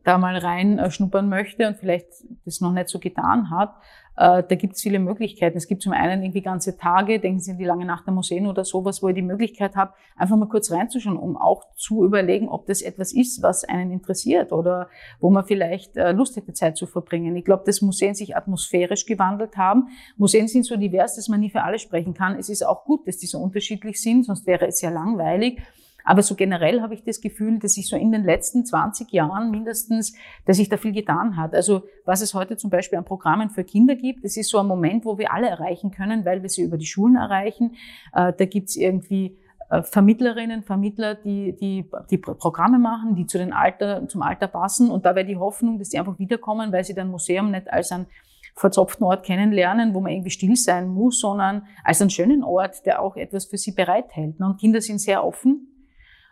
da 0.04 0.18
mal 0.18 0.38
rein 0.38 0.80
äh, 0.80 0.92
schnuppern 0.92 1.30
möchte 1.30 1.68
und 1.68 1.78
vielleicht 1.78 2.08
das 2.46 2.62
noch 2.62 2.72
nicht 2.72 2.90
so 2.90 3.00
getan 3.00 3.50
hat, 3.50 3.76
äh, 4.16 4.44
da 4.48 4.56
gibt 4.56 4.76
es 4.76 4.82
viele 4.82 5.00
Möglichkeiten. 5.00 5.58
Es 5.58 5.68
gibt 5.68 5.82
zum 5.82 5.94
einen 5.94 6.22
irgendwie 6.22 6.42
ganze 6.42 6.78
Tage, 6.78 7.20
denken 7.20 7.40
Sie 7.40 7.52
an 7.52 7.58
die 7.58 7.66
lange 7.66 7.86
Nacht 7.86 8.06
der 8.06 8.14
Museen 8.14 8.46
oder 8.46 8.64
sowas, 8.64 9.02
wo 9.02 9.08
ihr 9.08 9.14
die 9.14 9.24
Möglichkeit 9.24 9.76
habt, 9.76 9.98
einfach 10.16 10.36
mal 10.36 10.48
kurz 10.48 10.72
reinzuschauen, 10.72 11.18
um 11.18 11.36
auch 11.36 11.64
zu 11.76 12.06
überlegen, 12.06 12.48
ob 12.48 12.68
das 12.68 12.82
etwas 12.82 13.14
ist, 13.14 13.42
was 13.42 13.64
einen 13.64 13.92
interessiert 13.92 14.52
oder 14.52 14.90
wo 15.20 15.30
man 15.30 15.46
vielleicht 15.46 15.98
äh, 15.98 16.12
Lust 16.12 16.36
hätte, 16.36 16.54
Zeit 16.54 16.78
zu 16.78 16.86
verbringen. 16.86 17.36
Ich 17.36 17.46
glaube, 17.46 17.64
dass 17.66 17.82
Museen 17.82 18.14
sich 18.14 18.36
atmosphärisch 18.36 19.06
gewandelt 19.06 19.58
haben. 19.58 19.88
Museen 20.18 20.48
sind 20.48 20.66
so 20.66 20.76
divers, 20.78 21.16
dass 21.16 21.28
man 21.28 21.40
nie 21.40 21.50
für 21.50 21.64
alle 21.64 21.80
sprechen 21.80 22.14
kann. 22.14 22.38
Es 22.38 22.50
ist 22.50 22.64
auch 22.64 22.86
gut, 22.86 23.08
dass 23.08 23.18
die 23.18 23.28
so 23.28 23.40
unterschiedlich 23.40 24.02
sind, 24.02 24.26
sonst 24.26 24.46
wäre 24.46 24.68
es 24.68 24.82
ja 24.82 24.92
langweilig. 24.92 25.62
Aber 26.04 26.22
so 26.22 26.36
generell 26.36 26.82
habe 26.82 26.94
ich 26.94 27.04
das 27.04 27.22
Gefühl, 27.22 27.60
dass 27.60 27.74
sich 27.74 27.88
so 27.88 27.96
in 27.96 28.12
den 28.12 28.24
letzten 28.24 28.66
20 28.66 29.12
Jahren 29.12 29.52
mindestens, 29.52 30.14
dass 30.46 30.58
sich 30.58 30.70
da 30.70 30.78
viel 30.78 30.92
getan 30.92 31.38
hat. 31.38 31.54
Also 31.54 31.84
was 32.06 32.22
es 32.22 32.34
heute 32.34 32.58
zum 32.58 32.70
Beispiel 32.70 32.98
an 32.98 33.06
Programmen 33.06 33.50
für 33.50 33.64
Kinder 33.64 33.96
gibt, 33.96 34.24
das 34.24 34.38
ist 34.38 34.50
so 34.50 34.60
ein 34.60 34.68
Moment, 34.68 35.06
wo 35.06 35.18
wir 35.18 35.34
alle 35.34 35.48
erreichen 35.48 35.92
können, 35.92 36.26
weil 36.26 36.42
wir 36.42 36.50
sie 36.50 36.64
über 36.64 36.78
die 36.78 36.86
Schulen 36.86 37.16
erreichen. 37.16 37.76
Äh, 38.14 38.34
da 38.34 38.46
gibt's 38.46 38.76
irgendwie 38.76 39.38
äh, 39.70 39.82
Vermittlerinnen, 39.84 40.64
Vermittler, 40.64 41.16
die, 41.16 41.56
die, 41.56 41.90
die 42.10 42.18
Programme 42.18 42.80
machen, 42.80 43.16
die 43.16 43.26
zu 43.26 43.38
den 43.38 43.54
Alter, 43.54 44.08
zum 44.08 44.22
Alter 44.22 44.48
passen. 44.48 44.92
Und 44.92 45.06
da 45.06 45.16
wäre 45.16 45.26
die 45.26 45.38
Hoffnung, 45.38 45.80
dass 45.80 45.90
sie 45.90 46.00
einfach 46.00 46.20
wiederkommen, 46.20 46.72
weil 46.72 46.84
sie 46.84 46.94
dann 46.94 47.10
Museum 47.10 47.52
nicht 47.52 47.72
als 47.72 47.92
ein 47.92 48.08
verzopften 48.56 49.04
Ort 49.04 49.26
kennenlernen, 49.26 49.96
wo 49.96 50.00
man 50.00 50.12
irgendwie 50.12 50.30
still 50.30 50.56
sein 50.56 50.88
muss, 50.88 51.20
sondern 51.20 51.66
als 51.84 52.02
einen 52.02 52.12
schönen 52.12 52.44
Ort, 52.44 52.86
der 52.86 53.02
auch 53.02 53.16
etwas 53.16 53.46
für 53.46 53.58
sie 53.58 53.72
bereithält. 53.72 54.40
Und 54.40 54.60
Kinder 54.60 54.80
sind 54.80 55.00
sehr 55.00 55.26
offen 55.26 55.73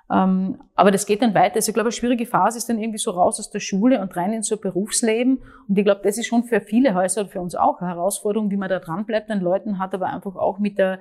aber 0.08 0.92
das 0.92 1.06
geht 1.06 1.22
dann 1.22 1.34
weiter. 1.34 1.56
Also 1.56 1.70
ich 1.70 1.74
glaube, 1.74 1.88
eine 1.88 1.94
schwierige 1.94 2.26
Phase 2.26 2.58
ist 2.58 2.68
dann 2.68 2.80
irgendwie 2.80 2.98
so 3.00 3.12
raus 3.12 3.40
aus 3.40 3.50
der 3.50 3.62
Schule 3.62 4.02
und 4.02 4.16
rein 4.18 4.34
in 4.34 4.44
so 4.44 4.56
ein 4.56 4.62
Berufsleben. 4.62 5.40
Und 5.68 5.78
ich 5.78 5.86
glaube, 5.86 6.02
das 6.04 6.18
ist 6.18 6.28
schon 6.28 6.44
für 6.44 6.60
viele 6.60 6.94
Häuser 6.94 7.22
und 7.22 7.32
für 7.32 7.40
uns 7.40 7.56
auch 7.56 7.80
eine 7.80 7.92
Herausforderung, 7.92 8.52
wie 8.52 8.58
man 8.58 8.68
da 8.68 8.80
dran 8.80 9.06
bleibt 9.06 9.30
an 9.30 9.40
Leuten, 9.40 9.80
hat 9.80 9.94
aber 9.94 10.08
einfach 10.08 10.36
auch 10.36 10.60
mit 10.60 10.78
der 10.78 11.00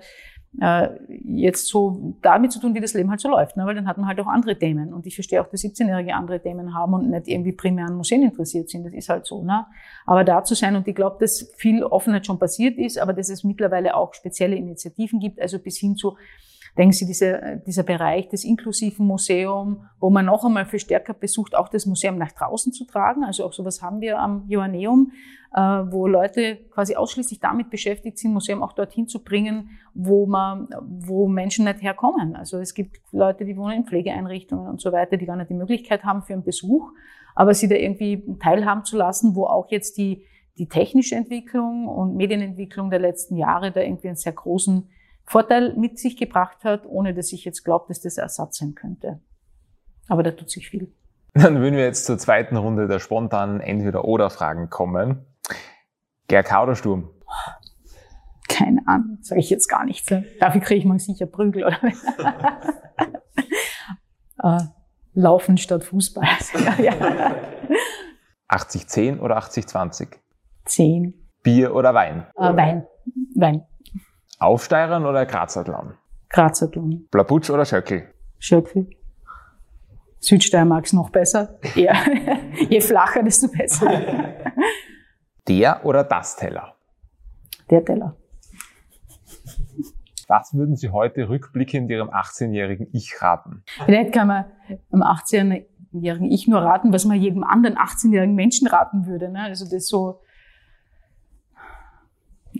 äh, 0.60 0.88
jetzt 1.24 1.68
so 1.68 2.16
damit 2.22 2.52
zu 2.52 2.60
tun, 2.60 2.74
wie 2.74 2.80
das 2.80 2.94
Leben 2.94 3.10
halt 3.10 3.20
so 3.20 3.28
läuft, 3.28 3.56
ne? 3.56 3.66
weil 3.66 3.74
dann 3.74 3.86
hat 3.86 3.98
man 3.98 4.08
halt 4.08 4.18
auch 4.20 4.26
andere 4.26 4.58
Themen. 4.58 4.92
Und 4.92 5.06
ich 5.06 5.14
verstehe 5.14 5.40
auch, 5.40 5.48
dass 5.48 5.62
17-Jährige 5.62 6.14
andere 6.14 6.40
Themen 6.40 6.74
haben 6.74 6.94
und 6.94 7.10
nicht 7.10 7.28
irgendwie 7.28 7.52
primär 7.52 7.86
an 7.86 7.96
Museen 7.96 8.22
interessiert 8.22 8.68
sind. 8.68 8.84
Das 8.84 8.92
ist 8.92 9.08
halt 9.08 9.26
so. 9.26 9.42
Ne? 9.42 9.66
Aber 10.06 10.24
da 10.24 10.42
zu 10.42 10.54
sein 10.54 10.74
und 10.76 10.88
ich 10.88 10.94
glaube, 10.94 11.18
dass 11.20 11.52
viel 11.56 11.84
Offenheit 11.84 12.26
schon 12.26 12.38
passiert 12.38 12.78
ist, 12.78 12.98
aber 12.98 13.12
dass 13.12 13.28
es 13.28 13.44
mittlerweile 13.44 13.96
auch 13.96 14.12
spezielle 14.14 14.56
Initiativen 14.56 15.20
gibt, 15.20 15.40
also 15.40 15.58
bis 15.58 15.78
hin 15.78 15.96
zu 15.96 16.16
Denken 16.78 16.92
Sie, 16.92 17.06
dieser, 17.06 17.56
dieser 17.56 17.82
Bereich 17.82 18.28
des 18.28 18.44
inklusiven 18.44 19.06
Museums, 19.06 19.78
wo 19.98 20.10
man 20.10 20.26
noch 20.26 20.44
einmal 20.44 20.66
viel 20.66 20.78
stärker 20.78 21.14
besucht, 21.14 21.54
auch 21.54 21.68
das 21.68 21.86
Museum 21.86 22.16
nach 22.16 22.32
draußen 22.32 22.72
zu 22.72 22.84
tragen. 22.84 23.24
Also 23.24 23.44
auch 23.44 23.52
sowas 23.52 23.82
haben 23.82 24.00
wir 24.00 24.18
am 24.18 24.44
Joanneum, 24.48 25.12
äh, 25.54 25.60
wo 25.60 26.06
Leute 26.06 26.58
quasi 26.70 26.94
ausschließlich 26.94 27.40
damit 27.40 27.70
beschäftigt 27.70 28.18
sind, 28.18 28.32
Museum 28.32 28.62
auch 28.62 28.72
dorthin 28.72 29.08
zu 29.08 29.22
bringen, 29.24 29.70
wo 29.94 30.26
man, 30.26 30.68
wo 30.80 31.26
Menschen 31.26 31.64
nicht 31.64 31.82
herkommen. 31.82 32.36
Also 32.36 32.58
es 32.58 32.74
gibt 32.74 33.00
Leute, 33.12 33.44
die 33.44 33.56
wohnen 33.56 33.78
in 33.78 33.84
Pflegeeinrichtungen 33.84 34.68
und 34.68 34.80
so 34.80 34.92
weiter, 34.92 35.16
die 35.16 35.26
gar 35.26 35.36
nicht 35.36 35.50
die 35.50 35.54
Möglichkeit 35.54 36.04
haben 36.04 36.22
für 36.22 36.34
einen 36.34 36.44
Besuch, 36.44 36.90
aber 37.34 37.54
sie 37.54 37.68
da 37.68 37.74
irgendwie 37.74 38.36
teilhaben 38.40 38.84
zu 38.84 38.96
lassen, 38.96 39.34
wo 39.34 39.44
auch 39.46 39.70
jetzt 39.70 39.98
die 39.98 40.24
die 40.60 40.68
technische 40.68 41.14
Entwicklung 41.14 41.88
und 41.88 42.16
Medienentwicklung 42.16 42.90
der 42.90 42.98
letzten 42.98 43.36
Jahre 43.36 43.72
da 43.72 43.80
irgendwie 43.80 44.08
einen 44.08 44.16
sehr 44.16 44.32
großen 44.32 44.90
Vorteil 45.30 45.74
mit 45.76 45.96
sich 45.96 46.16
gebracht 46.16 46.64
hat, 46.64 46.86
ohne 46.86 47.14
dass 47.14 47.32
ich 47.32 47.44
jetzt 47.44 47.62
glaube, 47.62 47.84
dass 47.86 48.00
das 48.00 48.18
Ersatz 48.18 48.58
sein 48.58 48.74
könnte. 48.74 49.20
Aber 50.08 50.24
da 50.24 50.32
tut 50.32 50.50
sich 50.50 50.68
viel. 50.68 50.92
Dann 51.34 51.60
würden 51.60 51.76
wir 51.76 51.84
jetzt 51.84 52.06
zur 52.06 52.18
zweiten 52.18 52.56
Runde 52.56 52.88
der 52.88 52.98
spontanen 52.98 53.60
Entweder-Oder-Fragen 53.60 54.70
kommen. 54.70 55.24
GRK 56.26 56.64
oder 56.64 56.74
Sturm? 56.74 57.10
Keine 58.48 58.82
Ahnung, 58.88 59.18
sage 59.20 59.40
ich 59.40 59.50
jetzt 59.50 59.68
gar 59.68 59.84
nicht. 59.84 60.10
Dafür 60.40 60.60
kriege 60.60 60.80
ich 60.80 60.84
mal 60.84 60.98
sicher 60.98 61.26
Prügel 61.26 61.64
oder 61.64 61.78
äh, 64.42 64.62
Laufen 65.14 65.58
statt 65.58 65.84
Fußball. 65.84 66.26
ja. 66.82 67.36
80-10 68.48 69.20
oder 69.20 69.38
80-20? 69.38 70.08
10. 70.64 71.14
Bier 71.44 71.72
oder 71.72 71.94
Wein? 71.94 72.26
Äh, 72.34 72.56
Wein. 72.56 72.84
Wein. 73.36 73.64
Aufsteigern 74.40 75.04
oder 75.04 75.26
Grazathlon? 75.26 75.94
Grazathlon. 76.30 77.06
Blabutsch 77.10 77.50
oder 77.50 77.66
Schöckel? 77.66 78.08
Schöckel. 78.38 78.88
Südsteiermark 80.18 80.90
noch 80.94 81.10
besser. 81.10 81.58
Ja. 81.74 81.94
Je 82.70 82.80
flacher, 82.80 83.22
desto 83.22 83.48
besser. 83.48 83.90
Der 85.46 85.84
oder 85.84 86.04
das 86.04 86.36
Teller? 86.36 86.74
Der 87.68 87.84
Teller. 87.84 88.16
Was 90.26 90.54
würden 90.54 90.76
Sie 90.76 90.88
heute 90.90 91.28
rückblickend 91.28 91.90
Ihrem 91.90 92.08
18-jährigen 92.08 92.88
Ich 92.92 93.20
raten? 93.20 93.62
Vielleicht 93.84 94.12
kann 94.12 94.28
man 94.28 94.44
am 94.90 95.02
18-jährigen 95.02 96.30
Ich 96.30 96.48
nur 96.48 96.62
raten, 96.62 96.94
was 96.94 97.04
man 97.04 97.20
jedem 97.20 97.44
anderen 97.44 97.76
18-jährigen 97.76 98.34
Menschen 98.34 98.68
raten 98.68 99.06
würde. 99.06 99.28
Ne? 99.28 99.42
Also 99.42 99.68
das 99.68 99.86
so, 99.86 100.20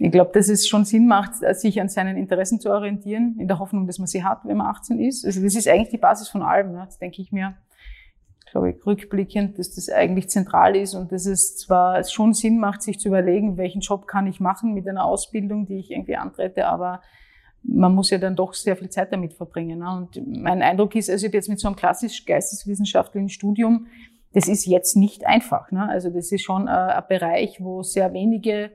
ich 0.02 0.10
glaube, 0.10 0.30
dass 0.32 0.48
es 0.48 0.66
schon 0.66 0.86
Sinn 0.86 1.06
macht, 1.06 1.34
sich 1.56 1.78
an 1.78 1.90
seinen 1.90 2.16
Interessen 2.16 2.58
zu 2.58 2.70
orientieren, 2.70 3.36
in 3.38 3.48
der 3.48 3.58
Hoffnung, 3.58 3.86
dass 3.86 3.98
man 3.98 4.06
sie 4.06 4.24
hat, 4.24 4.40
wenn 4.44 4.56
man 4.56 4.68
18 4.68 4.98
ist. 4.98 5.26
Also 5.26 5.42
das 5.42 5.54
ist 5.54 5.68
eigentlich 5.68 5.90
die 5.90 5.98
Basis 5.98 6.30
von 6.30 6.40
allem. 6.40 6.72
Ne? 6.72 6.82
Das 6.86 6.98
denke 6.98 7.20
ich 7.20 7.32
mir, 7.32 7.54
glaube 8.50 8.70
ich, 8.70 8.86
rückblickend, 8.86 9.58
dass 9.58 9.74
das 9.74 9.90
eigentlich 9.90 10.30
zentral 10.30 10.74
ist 10.74 10.94
und 10.94 11.12
dass 11.12 11.26
es 11.26 11.58
zwar 11.58 12.02
schon 12.04 12.32
Sinn 12.32 12.58
macht, 12.58 12.80
sich 12.80 12.98
zu 12.98 13.08
überlegen, 13.08 13.58
welchen 13.58 13.82
Job 13.82 14.06
kann 14.06 14.26
ich 14.26 14.40
machen 14.40 14.72
mit 14.72 14.88
einer 14.88 15.04
Ausbildung, 15.04 15.66
die 15.66 15.80
ich 15.80 15.90
irgendwie 15.90 16.16
antrete, 16.16 16.66
aber 16.66 17.02
man 17.62 17.94
muss 17.94 18.08
ja 18.08 18.16
dann 18.16 18.36
doch 18.36 18.54
sehr 18.54 18.78
viel 18.78 18.88
Zeit 18.88 19.12
damit 19.12 19.34
verbringen. 19.34 19.80
Ne? 19.80 19.90
Und 19.90 20.26
mein 20.26 20.62
Eindruck 20.62 20.94
ist, 20.94 21.10
also 21.10 21.26
jetzt 21.26 21.50
mit 21.50 21.60
so 21.60 21.68
einem 21.68 21.76
klassisch 21.76 22.24
geisteswissenschaftlichen 22.24 23.28
Studium, 23.28 23.86
das 24.32 24.48
ist 24.48 24.64
jetzt 24.64 24.96
nicht 24.96 25.26
einfach. 25.26 25.70
Ne? 25.70 25.86
Also 25.86 26.08
das 26.08 26.32
ist 26.32 26.42
schon 26.42 26.68
äh, 26.68 26.70
ein 26.70 27.04
Bereich, 27.06 27.60
wo 27.60 27.82
sehr 27.82 28.14
wenige 28.14 28.64
äh, 28.64 28.70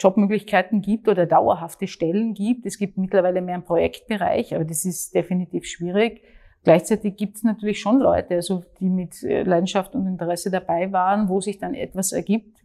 Jobmöglichkeiten 0.00 0.80
gibt 0.80 1.08
oder 1.08 1.26
dauerhafte 1.26 1.86
Stellen 1.86 2.34
gibt. 2.34 2.64
Es 2.66 2.78
gibt 2.78 2.96
mittlerweile 2.96 3.42
mehr 3.42 3.54
einen 3.54 3.64
Projektbereich, 3.64 4.54
aber 4.54 4.64
das 4.64 4.84
ist 4.84 5.14
definitiv 5.14 5.66
schwierig. 5.66 6.22
Gleichzeitig 6.64 7.16
gibt 7.16 7.36
es 7.36 7.42
natürlich 7.44 7.80
schon 7.80 7.98
Leute, 7.98 8.34
also 8.34 8.64
die 8.80 8.88
mit 8.88 9.22
äh, 9.22 9.42
Leidenschaft 9.42 9.94
und 9.94 10.06
Interesse 10.06 10.50
dabei 10.50 10.92
waren, 10.92 11.28
wo 11.28 11.40
sich 11.40 11.58
dann 11.58 11.74
etwas 11.74 12.12
ergibt, 12.12 12.58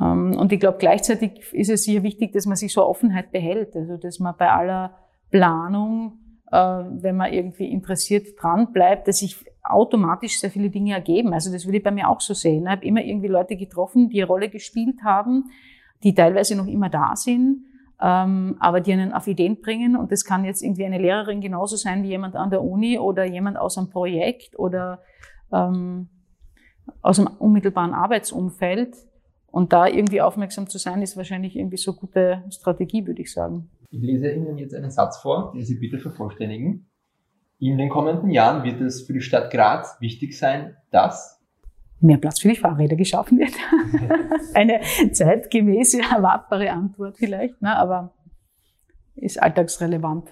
ähm, 0.00 0.36
und 0.36 0.52
ich 0.52 0.60
glaube, 0.60 0.78
gleichzeitig 0.78 1.52
ist 1.52 1.70
es 1.70 1.84
hier 1.84 2.02
wichtig, 2.02 2.32
dass 2.32 2.46
man 2.46 2.56
sich 2.56 2.72
so 2.72 2.84
Offenheit 2.84 3.32
behält. 3.32 3.74
Also, 3.76 3.96
dass 3.96 4.18
man 4.18 4.34
bei 4.36 4.50
aller 4.50 4.96
Planung, 5.30 6.18
äh, 6.52 6.56
wenn 6.58 7.16
man 7.16 7.32
irgendwie 7.32 7.70
interessiert 7.70 8.40
dran 8.40 8.72
bleibt, 8.72 9.08
dass 9.08 9.18
sich 9.18 9.44
automatisch 9.70 10.38
sehr 10.40 10.50
viele 10.50 10.70
Dinge 10.70 10.94
ergeben. 10.94 11.32
Also, 11.32 11.52
das 11.52 11.64
würde 11.66 11.78
ich 11.78 11.84
bei 11.84 11.90
mir 11.90 12.08
auch 12.08 12.20
so 12.20 12.34
sehen. 12.34 12.64
Ich 12.64 12.70
habe 12.70 12.84
immer 12.84 13.02
irgendwie 13.02 13.28
Leute 13.28 13.56
getroffen, 13.56 14.08
die 14.08 14.20
eine 14.20 14.28
Rolle 14.28 14.48
gespielt 14.48 15.02
haben, 15.04 15.44
die 16.02 16.14
teilweise 16.14 16.56
noch 16.56 16.66
immer 16.66 16.88
da 16.88 17.16
sind, 17.16 17.64
ähm, 18.00 18.56
aber 18.58 18.80
die 18.80 18.92
einen 18.92 19.12
auf 19.12 19.26
Ideen 19.26 19.60
bringen. 19.60 19.96
Und 19.96 20.12
das 20.12 20.24
kann 20.24 20.44
jetzt 20.44 20.62
irgendwie 20.62 20.84
eine 20.84 20.98
Lehrerin 20.98 21.40
genauso 21.40 21.76
sein 21.76 22.02
wie 22.02 22.08
jemand 22.08 22.36
an 22.36 22.50
der 22.50 22.62
Uni 22.62 22.98
oder 22.98 23.24
jemand 23.24 23.56
aus 23.56 23.78
einem 23.78 23.90
Projekt 23.90 24.58
oder 24.58 25.00
ähm, 25.52 26.08
aus 27.02 27.18
einem 27.18 27.34
unmittelbaren 27.38 27.94
Arbeitsumfeld 27.94 28.96
und 29.56 29.72
da 29.72 29.86
irgendwie 29.86 30.20
aufmerksam 30.20 30.68
zu 30.68 30.78
sein, 30.78 31.02
ist 31.02 31.16
wahrscheinlich 31.16 31.56
irgendwie 31.56 31.78
so 31.78 31.94
gute 31.94 32.44
Strategie, 32.50 33.06
würde 33.06 33.22
ich 33.22 33.32
sagen. 33.32 33.70
Ich 33.90 34.02
lese 34.02 34.30
Ihnen 34.30 34.58
jetzt 34.58 34.74
einen 34.74 34.90
Satz 34.90 35.18
vor, 35.18 35.52
den 35.54 35.64
Sie 35.64 35.78
bitte 35.78 35.98
vervollständigen. 35.98 36.90
In 37.58 37.78
den 37.78 37.88
kommenden 37.88 38.30
Jahren 38.30 38.64
wird 38.64 38.80
es 38.80 39.02
für 39.06 39.14
die 39.14 39.20
Stadt 39.20 39.50
Graz 39.50 39.96
wichtig 40.00 40.38
sein, 40.38 40.76
dass 40.90 41.40
mehr 42.00 42.18
Platz 42.18 42.40
für 42.40 42.48
die 42.48 42.56
Fahrräder 42.56 42.96
geschaffen 42.96 43.38
wird. 43.38 43.52
Eine 44.54 44.80
zeitgemäße, 45.12 46.00
erwartbare 46.00 46.70
Antwort 46.70 47.16
vielleicht, 47.16 47.60
ne? 47.62 47.74
aber 47.76 48.12
ist 49.14 49.42
alltagsrelevant 49.42 50.28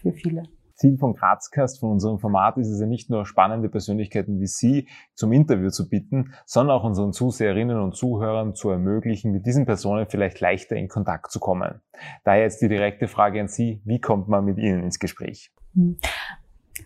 für 0.00 0.12
viele. 0.12 0.44
Ziel 0.74 0.98
von 0.98 1.14
Grazcast, 1.14 1.80
von 1.80 1.92
unserem 1.92 2.18
Format, 2.18 2.58
ist 2.58 2.68
es 2.68 2.80
ja 2.80 2.86
nicht 2.86 3.08
nur 3.08 3.24
spannende 3.24 3.70
Persönlichkeiten 3.70 4.38
wie 4.40 4.46
Sie 4.46 4.88
zum 5.14 5.32
Interview 5.32 5.70
zu 5.70 5.88
bitten, 5.88 6.34
sondern 6.44 6.76
auch 6.76 6.84
unseren 6.84 7.12
Zuseherinnen 7.12 7.80
und 7.80 7.96
Zuhörern 7.96 8.54
zu 8.54 8.68
ermöglichen, 8.68 9.32
mit 9.32 9.46
diesen 9.46 9.64
Personen 9.64 10.06
vielleicht 10.06 10.38
leichter 10.40 10.76
in 10.76 10.88
Kontakt 10.88 11.32
zu 11.32 11.40
kommen. 11.40 11.80
Daher 12.24 12.42
jetzt 12.42 12.60
die 12.60 12.68
direkte 12.68 13.08
Frage 13.08 13.40
an 13.40 13.48
Sie, 13.48 13.80
wie 13.86 14.00
kommt 14.00 14.28
man 14.28 14.44
mit 14.44 14.58
Ihnen 14.58 14.84
ins 14.84 14.98
Gespräch? 14.98 15.50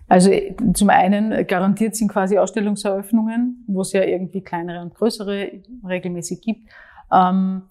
Also 0.08 0.30
zum 0.74 0.90
einen 0.90 1.46
garantiert 1.46 1.94
sind 1.94 2.08
quasi 2.08 2.36
Ausstellungseröffnungen, 2.36 3.64
wo 3.68 3.82
es 3.82 3.92
ja 3.92 4.02
irgendwie 4.02 4.42
kleinere 4.42 4.82
und 4.82 4.94
größere 4.94 5.62
regelmäßig 5.86 6.40
gibt. 6.40 6.68
Ähm, 7.12 7.62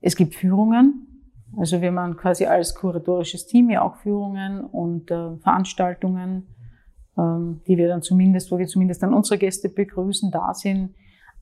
es 0.00 0.16
gibt 0.16 0.34
Führungen, 0.34 1.14
also 1.56 1.80
wir 1.80 1.92
machen 1.92 2.16
quasi 2.16 2.46
als 2.46 2.74
kuratorisches 2.74 3.46
Team 3.46 3.70
ja 3.70 3.82
auch 3.82 3.96
Führungen 3.96 4.64
und 4.64 5.10
äh, 5.10 5.36
Veranstaltungen, 5.36 6.48
ähm, 7.16 7.60
die 7.66 7.76
wir 7.76 7.88
dann 7.88 8.02
zumindest, 8.02 8.50
wo 8.50 8.58
wir 8.58 8.66
zumindest 8.66 9.02
dann 9.02 9.14
unsere 9.14 9.38
Gäste 9.38 9.68
begrüßen, 9.68 10.30
da 10.30 10.52
sind. 10.54 10.94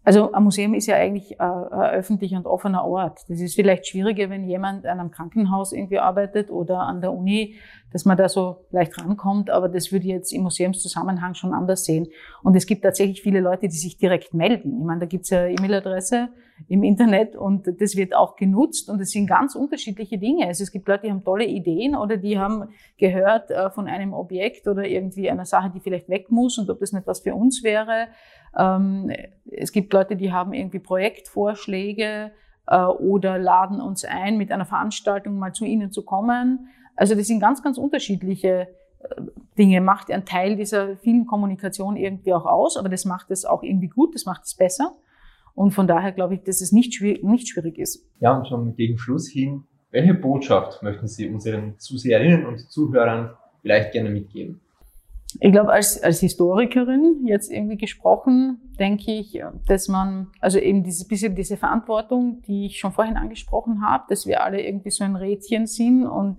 Also 0.04 0.32
ein 0.32 0.42
Museum 0.42 0.74
ist 0.74 0.86
ja 0.86 0.96
eigentlich 0.96 1.38
äh, 1.38 1.44
ein 1.44 1.90
öffentlicher 1.94 2.36
und 2.36 2.46
offener 2.46 2.84
Ort. 2.84 3.20
Das 3.28 3.40
ist 3.40 3.54
vielleicht 3.54 3.86
schwieriger, 3.86 4.30
wenn 4.30 4.48
jemand 4.48 4.84
an 4.84 4.98
einem 4.98 5.10
Krankenhaus 5.10 5.72
irgendwie 5.72 5.98
arbeitet 5.98 6.50
oder 6.50 6.80
an 6.80 7.00
der 7.00 7.12
Uni, 7.12 7.54
dass 7.92 8.04
man 8.04 8.16
da 8.16 8.28
so 8.28 8.64
leicht 8.70 8.98
rankommt, 8.98 9.50
aber 9.50 9.68
das 9.68 9.92
würde 9.92 10.06
ich 10.06 10.12
jetzt 10.12 10.32
im 10.32 10.42
Museumszusammenhang 10.42 11.34
schon 11.34 11.52
anders 11.52 11.84
sehen. 11.84 12.08
Und 12.42 12.56
es 12.56 12.66
gibt 12.66 12.82
tatsächlich 12.82 13.22
viele 13.22 13.40
Leute, 13.40 13.68
die 13.68 13.76
sich 13.76 13.96
direkt 13.96 14.34
melden. 14.34 14.78
Ich 14.78 14.84
meine, 14.84 15.00
da 15.00 15.06
gibt's 15.06 15.30
ja 15.30 15.46
E-Mail-Adresse 15.46 16.30
im 16.68 16.82
Internet 16.82 17.36
und 17.36 17.66
das 17.80 17.96
wird 17.96 18.14
auch 18.14 18.36
genutzt 18.36 18.88
und 18.88 19.00
es 19.00 19.10
sind 19.10 19.26
ganz 19.26 19.54
unterschiedliche 19.54 20.18
Dinge. 20.18 20.46
Also 20.46 20.62
es 20.62 20.72
gibt 20.72 20.88
Leute, 20.88 21.04
die 21.04 21.10
haben 21.10 21.24
tolle 21.24 21.46
Ideen 21.46 21.94
oder 21.94 22.16
die 22.16 22.38
haben 22.38 22.68
gehört 22.98 23.50
äh, 23.50 23.70
von 23.70 23.88
einem 23.88 24.12
Objekt 24.12 24.66
oder 24.68 24.86
irgendwie 24.86 25.30
einer 25.30 25.44
Sache, 25.44 25.70
die 25.74 25.80
vielleicht 25.80 26.08
weg 26.08 26.30
muss 26.30 26.58
und 26.58 26.68
ob 26.70 26.80
das 26.80 26.92
nicht 26.92 27.06
was 27.06 27.20
für 27.20 27.34
uns 27.34 27.62
wäre. 27.62 28.08
Ähm, 28.56 29.10
es 29.50 29.72
gibt 29.72 29.92
Leute, 29.92 30.16
die 30.16 30.32
haben 30.32 30.52
irgendwie 30.52 30.78
Projektvorschläge 30.78 32.32
äh, 32.66 32.84
oder 32.84 33.38
laden 33.38 33.80
uns 33.80 34.04
ein, 34.04 34.36
mit 34.36 34.52
einer 34.52 34.66
Veranstaltung 34.66 35.38
mal 35.38 35.52
zu 35.52 35.64
ihnen 35.64 35.90
zu 35.92 36.04
kommen. 36.04 36.68
Also 36.96 37.14
das 37.14 37.26
sind 37.26 37.40
ganz, 37.40 37.62
ganz 37.62 37.78
unterschiedliche 37.78 38.68
äh, 39.00 39.22
Dinge. 39.58 39.80
Macht 39.80 40.10
ein 40.10 40.24
Teil 40.24 40.56
dieser 40.56 40.96
vielen 40.96 41.26
Kommunikation 41.26 41.96
irgendwie 41.96 42.34
auch 42.34 42.46
aus, 42.46 42.76
aber 42.76 42.88
das 42.88 43.04
macht 43.04 43.30
es 43.30 43.44
auch 43.44 43.62
irgendwie 43.62 43.88
gut, 43.88 44.14
das 44.14 44.26
macht 44.26 44.44
es 44.44 44.54
besser. 44.54 44.94
Und 45.54 45.72
von 45.72 45.86
daher 45.86 46.12
glaube 46.12 46.34
ich, 46.34 46.42
dass 46.42 46.60
es 46.60 46.72
nicht 46.72 46.94
schwierig, 46.94 47.22
nicht 47.22 47.48
schwierig 47.48 47.78
ist. 47.78 48.06
Ja, 48.20 48.36
und 48.36 48.48
schon 48.48 48.74
gegen 48.74 48.98
Schluss 48.98 49.28
hin, 49.28 49.64
welche 49.90 50.14
Botschaft 50.14 50.82
möchten 50.82 51.06
Sie 51.06 51.28
unseren 51.28 51.78
Zuseherinnen 51.78 52.46
und 52.46 52.70
Zuhörern 52.70 53.30
vielleicht 53.60 53.92
gerne 53.92 54.10
mitgeben? 54.10 54.60
Ich 55.40 55.52
glaube, 55.52 55.72
als, 55.72 56.02
als 56.02 56.20
Historikerin 56.20 57.24
jetzt 57.26 57.50
irgendwie 57.50 57.78
gesprochen, 57.78 58.60
denke 58.78 59.12
ich, 59.12 59.42
dass 59.66 59.88
man, 59.88 60.28
also 60.40 60.58
eben 60.58 60.82
diese 60.82 61.06
bisschen 61.06 61.34
diese 61.34 61.56
Verantwortung, 61.56 62.42
die 62.46 62.66
ich 62.66 62.78
schon 62.78 62.92
vorhin 62.92 63.16
angesprochen 63.16 63.82
habe, 63.82 64.04
dass 64.08 64.26
wir 64.26 64.42
alle 64.42 64.62
irgendwie 64.62 64.90
so 64.90 65.04
ein 65.04 65.16
Rädchen 65.16 65.66
sind 65.66 66.06
und 66.06 66.38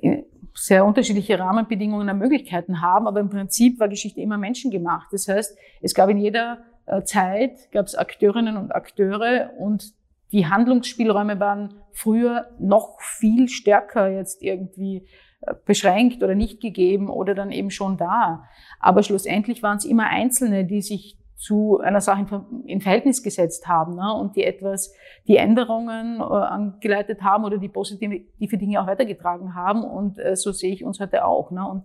äh, 0.00 0.22
sehr 0.54 0.86
unterschiedliche 0.86 1.38
Rahmenbedingungen 1.38 2.08
und 2.08 2.18
Möglichkeiten 2.18 2.80
haben, 2.80 3.06
aber 3.06 3.20
im 3.20 3.28
Prinzip 3.28 3.78
war 3.78 3.88
Geschichte 3.88 4.20
immer 4.22 4.38
menschengemacht. 4.38 5.12
Das 5.12 5.28
heißt, 5.28 5.56
es 5.82 5.94
gab 5.94 6.08
in 6.08 6.16
jeder 6.16 6.58
Zeit 7.04 7.70
gab 7.72 7.86
es 7.86 7.94
Akteurinnen 7.94 8.56
und 8.56 8.74
Akteure 8.74 9.50
und 9.58 9.94
die 10.32 10.46
Handlungsspielräume 10.46 11.38
waren 11.40 11.74
früher 11.92 12.50
noch 12.58 13.00
viel 13.00 13.48
stärker 13.48 14.08
jetzt 14.08 14.42
irgendwie 14.42 15.06
äh, 15.40 15.54
beschränkt 15.64 16.22
oder 16.22 16.34
nicht 16.34 16.60
gegeben 16.60 17.08
oder 17.08 17.34
dann 17.34 17.52
eben 17.52 17.70
schon 17.70 17.96
da. 17.96 18.44
Aber 18.80 19.02
schlussendlich 19.02 19.62
waren 19.62 19.78
es 19.78 19.84
immer 19.84 20.06
Einzelne, 20.08 20.64
die 20.64 20.82
sich 20.82 21.16
zu 21.36 21.80
einer 21.80 22.00
Sache 22.00 22.44
in 22.66 22.80
Verhältnis 22.80 23.22
gesetzt 23.22 23.68
haben 23.68 23.94
ne? 23.94 24.14
und 24.14 24.36
die 24.36 24.44
etwas, 24.44 24.92
die 25.28 25.36
Änderungen 25.36 26.20
äh, 26.20 26.22
angeleitet 26.22 27.22
haben 27.22 27.44
oder 27.44 27.58
die 27.58 27.68
positive 27.68 28.56
Dinge 28.56 28.80
auch 28.80 28.86
weitergetragen 28.86 29.54
haben. 29.54 29.84
Und 29.84 30.18
äh, 30.18 30.34
so 30.34 30.52
sehe 30.52 30.72
ich 30.72 30.82
uns 30.82 30.98
heute 30.98 31.24
auch. 31.24 31.50
Ne? 31.50 31.68
Und 31.68 31.84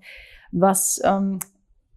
was, 0.51 1.01
ähm, 1.03 1.39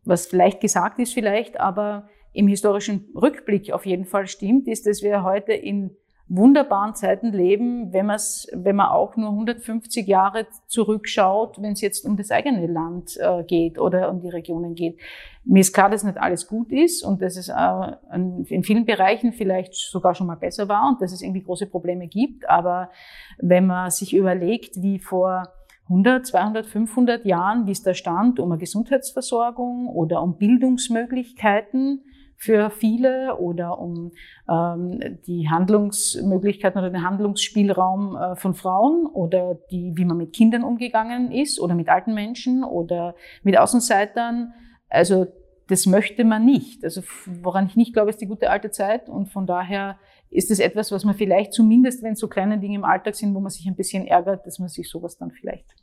was 0.04 0.26
vielleicht 0.26 0.60
gesagt 0.60 0.98
ist 0.98 1.14
vielleicht, 1.14 1.60
aber 1.60 2.08
im 2.34 2.48
historischen 2.48 3.08
Rückblick 3.14 3.72
auf 3.72 3.86
jeden 3.86 4.04
Fall 4.04 4.26
stimmt, 4.26 4.68
ist, 4.68 4.86
dass 4.86 5.02
wir 5.02 5.22
heute 5.22 5.52
in 5.52 5.96
wunderbaren 6.26 6.94
Zeiten 6.94 7.32
leben, 7.32 7.92
wenn, 7.92 8.06
man's, 8.06 8.48
wenn 8.52 8.76
man 8.76 8.88
auch 8.88 9.14
nur 9.16 9.28
150 9.30 10.06
Jahre 10.06 10.46
zurückschaut, 10.66 11.60
wenn 11.60 11.72
es 11.72 11.82
jetzt 11.82 12.04
um 12.04 12.16
das 12.16 12.30
eigene 12.30 12.66
Land 12.66 13.18
äh, 13.20 13.44
geht 13.44 13.78
oder 13.78 14.10
um 14.10 14.20
die 14.20 14.30
Regionen 14.30 14.74
geht. 14.74 14.98
Mir 15.44 15.60
ist 15.60 15.74
klar, 15.74 15.90
dass 15.90 16.02
nicht 16.02 16.16
alles 16.16 16.48
gut 16.48 16.72
ist 16.72 17.04
und 17.04 17.20
dass 17.20 17.36
es 17.36 17.50
äh, 17.50 18.14
in 18.48 18.64
vielen 18.64 18.86
Bereichen 18.86 19.32
vielleicht 19.32 19.74
sogar 19.74 20.14
schon 20.14 20.26
mal 20.26 20.36
besser 20.36 20.66
war 20.68 20.88
und 20.88 21.02
dass 21.02 21.12
es 21.12 21.20
irgendwie 21.20 21.42
große 21.42 21.66
Probleme 21.66 22.08
gibt. 22.08 22.48
Aber 22.48 22.90
wenn 23.38 23.66
man 23.66 23.90
sich 23.90 24.14
überlegt, 24.16 24.82
wie 24.82 24.98
vor 24.98 25.52
100, 25.90 26.26
200, 26.26 26.66
500 26.66 27.26
Jahren, 27.26 27.66
wie 27.66 27.72
es 27.72 27.82
da 27.82 27.92
stand, 27.92 28.40
um 28.40 28.50
eine 28.50 28.58
Gesundheitsversorgung 28.58 29.88
oder 29.88 30.22
um 30.22 30.38
Bildungsmöglichkeiten, 30.38 32.02
für 32.44 32.68
viele 32.70 33.38
oder 33.38 33.78
um 33.78 34.12
ähm, 34.48 35.00
die 35.26 35.48
Handlungsmöglichkeiten 35.48 36.78
oder 36.78 36.90
den 36.90 37.02
Handlungsspielraum 37.02 38.16
äh, 38.16 38.36
von 38.36 38.54
Frauen 38.54 39.06
oder 39.06 39.54
die, 39.70 39.92
wie 39.94 40.04
man 40.04 40.18
mit 40.18 40.34
Kindern 40.34 40.62
umgegangen 40.62 41.32
ist 41.32 41.58
oder 41.58 41.74
mit 41.74 41.88
alten 41.88 42.12
Menschen 42.12 42.62
oder 42.62 43.14
mit 43.42 43.58
Außenseitern. 43.58 44.52
Also 44.90 45.26
das 45.68 45.86
möchte 45.86 46.24
man 46.24 46.44
nicht. 46.44 46.84
Also 46.84 47.02
woran 47.42 47.66
ich 47.66 47.76
nicht 47.76 47.94
glaube, 47.94 48.10
ist 48.10 48.20
die 48.20 48.26
gute 48.26 48.50
alte 48.50 48.70
Zeit 48.70 49.08
und 49.08 49.32
von 49.32 49.46
daher 49.46 49.98
ist 50.28 50.50
es 50.50 50.58
etwas, 50.58 50.92
was 50.92 51.04
man 51.04 51.14
vielleicht 51.14 51.54
zumindest, 51.54 52.02
wenn 52.02 52.14
so 52.14 52.28
kleine 52.28 52.58
Dinge 52.58 52.74
im 52.74 52.84
Alltag 52.84 53.14
sind, 53.14 53.34
wo 53.34 53.40
man 53.40 53.50
sich 53.50 53.66
ein 53.66 53.76
bisschen 53.76 54.06
ärgert, 54.06 54.46
dass 54.46 54.58
man 54.58 54.68
sich 54.68 54.90
sowas 54.90 55.16
dann 55.16 55.30
vielleicht 55.30 55.74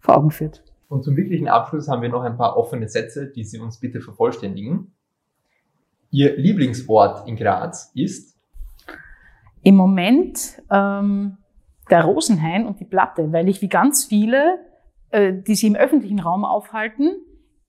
vor 0.00 0.16
Augen 0.16 0.30
führt. 0.30 0.62
Und 0.88 1.04
zum 1.04 1.16
wirklichen 1.16 1.48
Abschluss 1.48 1.88
haben 1.88 2.00
wir 2.00 2.08
noch 2.08 2.22
ein 2.22 2.38
paar 2.38 2.56
offene 2.56 2.88
Sätze, 2.88 3.30
die 3.30 3.44
Sie 3.44 3.58
uns 3.58 3.78
bitte 3.78 4.00
vervollständigen. 4.00 4.94
Ihr 6.10 6.36
Lieblingsort 6.36 7.28
in 7.28 7.36
Graz 7.36 7.92
ist? 7.94 8.36
Im 9.62 9.76
Moment 9.76 10.62
ähm, 10.70 11.36
der 11.90 12.04
Rosenhain 12.04 12.66
und 12.66 12.80
die 12.80 12.84
Platte, 12.84 13.32
weil 13.32 13.48
ich 13.48 13.60
wie 13.60 13.68
ganz 13.68 14.06
viele, 14.06 14.58
äh, 15.10 15.32
die 15.34 15.54
sich 15.54 15.68
im 15.68 15.76
öffentlichen 15.76 16.20
Raum 16.20 16.44
aufhalten, 16.44 17.10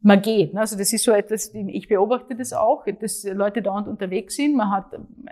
man 0.02 0.22
geht. 0.22 0.56
Also 0.56 0.78
das 0.78 0.94
ist 0.94 1.04
so 1.04 1.12
etwas, 1.12 1.54
ich 1.54 1.90
beobachte 1.90 2.34
das 2.34 2.54
auch, 2.54 2.86
dass 3.02 3.26
Leute 3.26 3.62
dauernd 3.62 3.88
unterwegs 3.88 4.38
sind. 4.38 4.56
Man 4.56 4.72
hat 4.72 4.86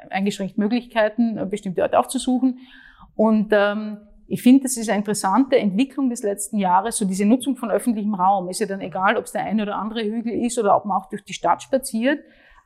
eingeschränkt 0.10 0.58
Möglichkeiten, 0.58 1.40
bestimmte 1.50 1.84
Orte 1.84 1.98
aufzusuchen. 1.98 2.60
Und 3.16 3.48
ähm, 3.52 4.00
ich 4.28 4.42
finde, 4.42 4.64
das 4.64 4.76
ist 4.76 4.90
eine 4.90 4.98
interessante 4.98 5.58
Entwicklung 5.58 6.10
des 6.10 6.22
letzten 6.22 6.58
Jahres. 6.58 6.98
So 6.98 7.06
diese 7.06 7.26
Nutzung 7.26 7.56
von 7.56 7.72
öffentlichem 7.72 8.14
Raum 8.14 8.50
ist 8.50 8.60
ja 8.60 8.66
dann 8.66 8.82
egal, 8.82 9.16
ob 9.16 9.24
es 9.24 9.32
der 9.32 9.46
eine 9.46 9.64
oder 9.64 9.78
andere 9.78 10.04
Hügel 10.04 10.34
ist 10.34 10.60
oder 10.60 10.76
ob 10.76 10.84
man 10.84 10.98
auch 10.98 11.08
durch 11.08 11.24
die 11.24 11.34
Stadt 11.34 11.64
spaziert 11.64 12.20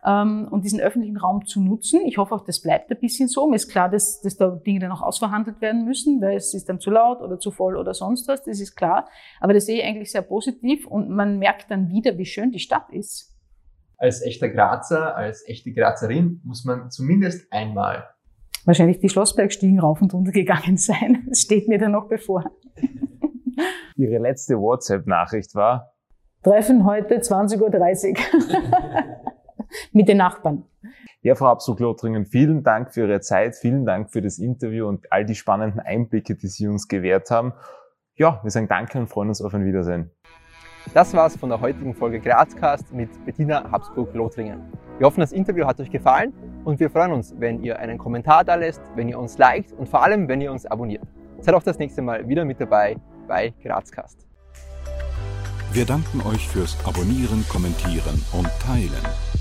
ähm, 0.05 0.47
und 0.49 0.63
diesen 0.65 0.79
öffentlichen 0.79 1.17
Raum 1.17 1.45
zu 1.45 1.61
nutzen. 1.61 2.01
Ich 2.05 2.17
hoffe 2.17 2.35
auch, 2.35 2.43
das 2.43 2.61
bleibt 2.61 2.91
ein 2.91 2.99
bisschen 2.99 3.27
so. 3.27 3.47
Mir 3.47 3.55
ist 3.55 3.69
klar, 3.69 3.89
dass, 3.89 4.21
dass 4.21 4.37
da 4.37 4.49
Dinge 4.49 4.79
dann 4.79 4.91
auch 4.91 5.01
ausverhandelt 5.01 5.61
werden 5.61 5.85
müssen, 5.85 6.21
weil 6.21 6.37
es 6.37 6.53
ist 6.53 6.69
dann 6.69 6.79
zu 6.79 6.91
laut 6.91 7.21
oder 7.21 7.39
zu 7.39 7.51
voll 7.51 7.77
oder 7.77 7.93
sonst 7.93 8.27
was, 8.27 8.43
das 8.43 8.59
ist 8.59 8.75
klar. 8.75 9.07
Aber 9.39 9.53
das 9.53 9.65
sehe 9.65 9.79
ich 9.79 9.85
eigentlich 9.85 10.11
sehr 10.11 10.23
positiv 10.23 10.87
und 10.87 11.09
man 11.09 11.39
merkt 11.39 11.69
dann 11.69 11.89
wieder, 11.89 12.17
wie 12.17 12.25
schön 12.25 12.51
die 12.51 12.59
Stadt 12.59 12.89
ist. 12.91 13.35
Als 13.97 14.21
echter 14.23 14.49
Grazer, 14.49 15.15
als 15.15 15.47
echte 15.47 15.71
Grazerin 15.71 16.41
muss 16.43 16.65
man 16.65 16.89
zumindest 16.89 17.51
einmal 17.53 18.07
wahrscheinlich 18.65 18.99
die 18.99 19.09
Schlossbergstiegen 19.09 19.79
rauf 19.79 20.01
und 20.01 20.13
runter 20.13 20.31
gegangen 20.31 20.77
sein. 20.77 21.25
Das 21.29 21.39
steht 21.39 21.67
mir 21.67 21.79
dann 21.79 21.91
noch 21.91 22.07
bevor. 22.07 22.43
Ihre 23.95 24.17
letzte 24.17 24.55
WhatsApp-Nachricht 24.55 25.55
war? 25.55 25.93
Treffen 26.43 26.85
heute 26.85 27.19
20.30 27.19 27.61
Uhr. 27.61 29.21
mit 29.91 30.07
den 30.07 30.17
Nachbarn. 30.17 30.63
Ja, 31.21 31.35
Frau 31.35 31.47
Absug-Lothringen, 31.47 32.25
vielen 32.25 32.63
Dank 32.63 32.93
für 32.93 33.01
Ihre 33.01 33.21
Zeit, 33.21 33.55
vielen 33.55 33.85
Dank 33.85 34.11
für 34.11 34.21
das 34.21 34.39
Interview 34.39 34.87
und 34.87 35.11
all 35.11 35.25
die 35.25 35.35
spannenden 35.35 35.79
Einblicke, 35.79 36.35
die 36.35 36.47
Sie 36.47 36.67
uns 36.67 36.87
gewährt 36.87 37.29
haben. 37.29 37.53
Ja, 38.15 38.39
wir 38.43 38.51
sagen 38.51 38.67
Danke 38.67 38.97
und 38.97 39.07
freuen 39.07 39.29
uns 39.29 39.41
auf 39.41 39.53
ein 39.53 39.65
Wiedersehen. 39.65 40.11
Das 40.93 41.13
war's 41.13 41.37
von 41.37 41.49
der 41.49 41.61
heutigen 41.61 41.93
Folge 41.93 42.19
Grazcast 42.19 42.91
mit 42.91 43.09
Bettina 43.25 43.71
Habsburg-Lothringen. 43.71 44.59
Wir 44.97 45.07
hoffen, 45.07 45.21
das 45.21 45.31
Interview 45.31 45.65
hat 45.65 45.79
euch 45.79 45.91
gefallen 45.91 46.33
und 46.65 46.79
wir 46.79 46.89
freuen 46.89 47.11
uns, 47.11 47.35
wenn 47.37 47.63
ihr 47.63 47.79
einen 47.79 47.97
Kommentar 47.97 48.43
da 48.43 48.55
lässt, 48.55 48.81
wenn 48.95 49.07
ihr 49.07 49.19
uns 49.19 49.37
liked 49.37 49.73
und 49.73 49.87
vor 49.87 50.03
allem, 50.03 50.27
wenn 50.27 50.41
ihr 50.41 50.51
uns 50.51 50.65
abonniert. 50.65 51.03
Seid 51.39 51.55
auch 51.55 51.63
das 51.63 51.77
nächste 51.79 52.01
Mal 52.01 52.27
wieder 52.27 52.45
mit 52.45 52.59
dabei 52.59 52.97
bei 53.27 53.53
Grazcast. 53.63 54.27
Wir 55.71 55.85
danken 55.85 56.21
euch 56.27 56.47
fürs 56.49 56.77
Abonnieren, 56.85 57.45
Kommentieren 57.47 58.21
und 58.33 58.49
Teilen. 58.59 59.40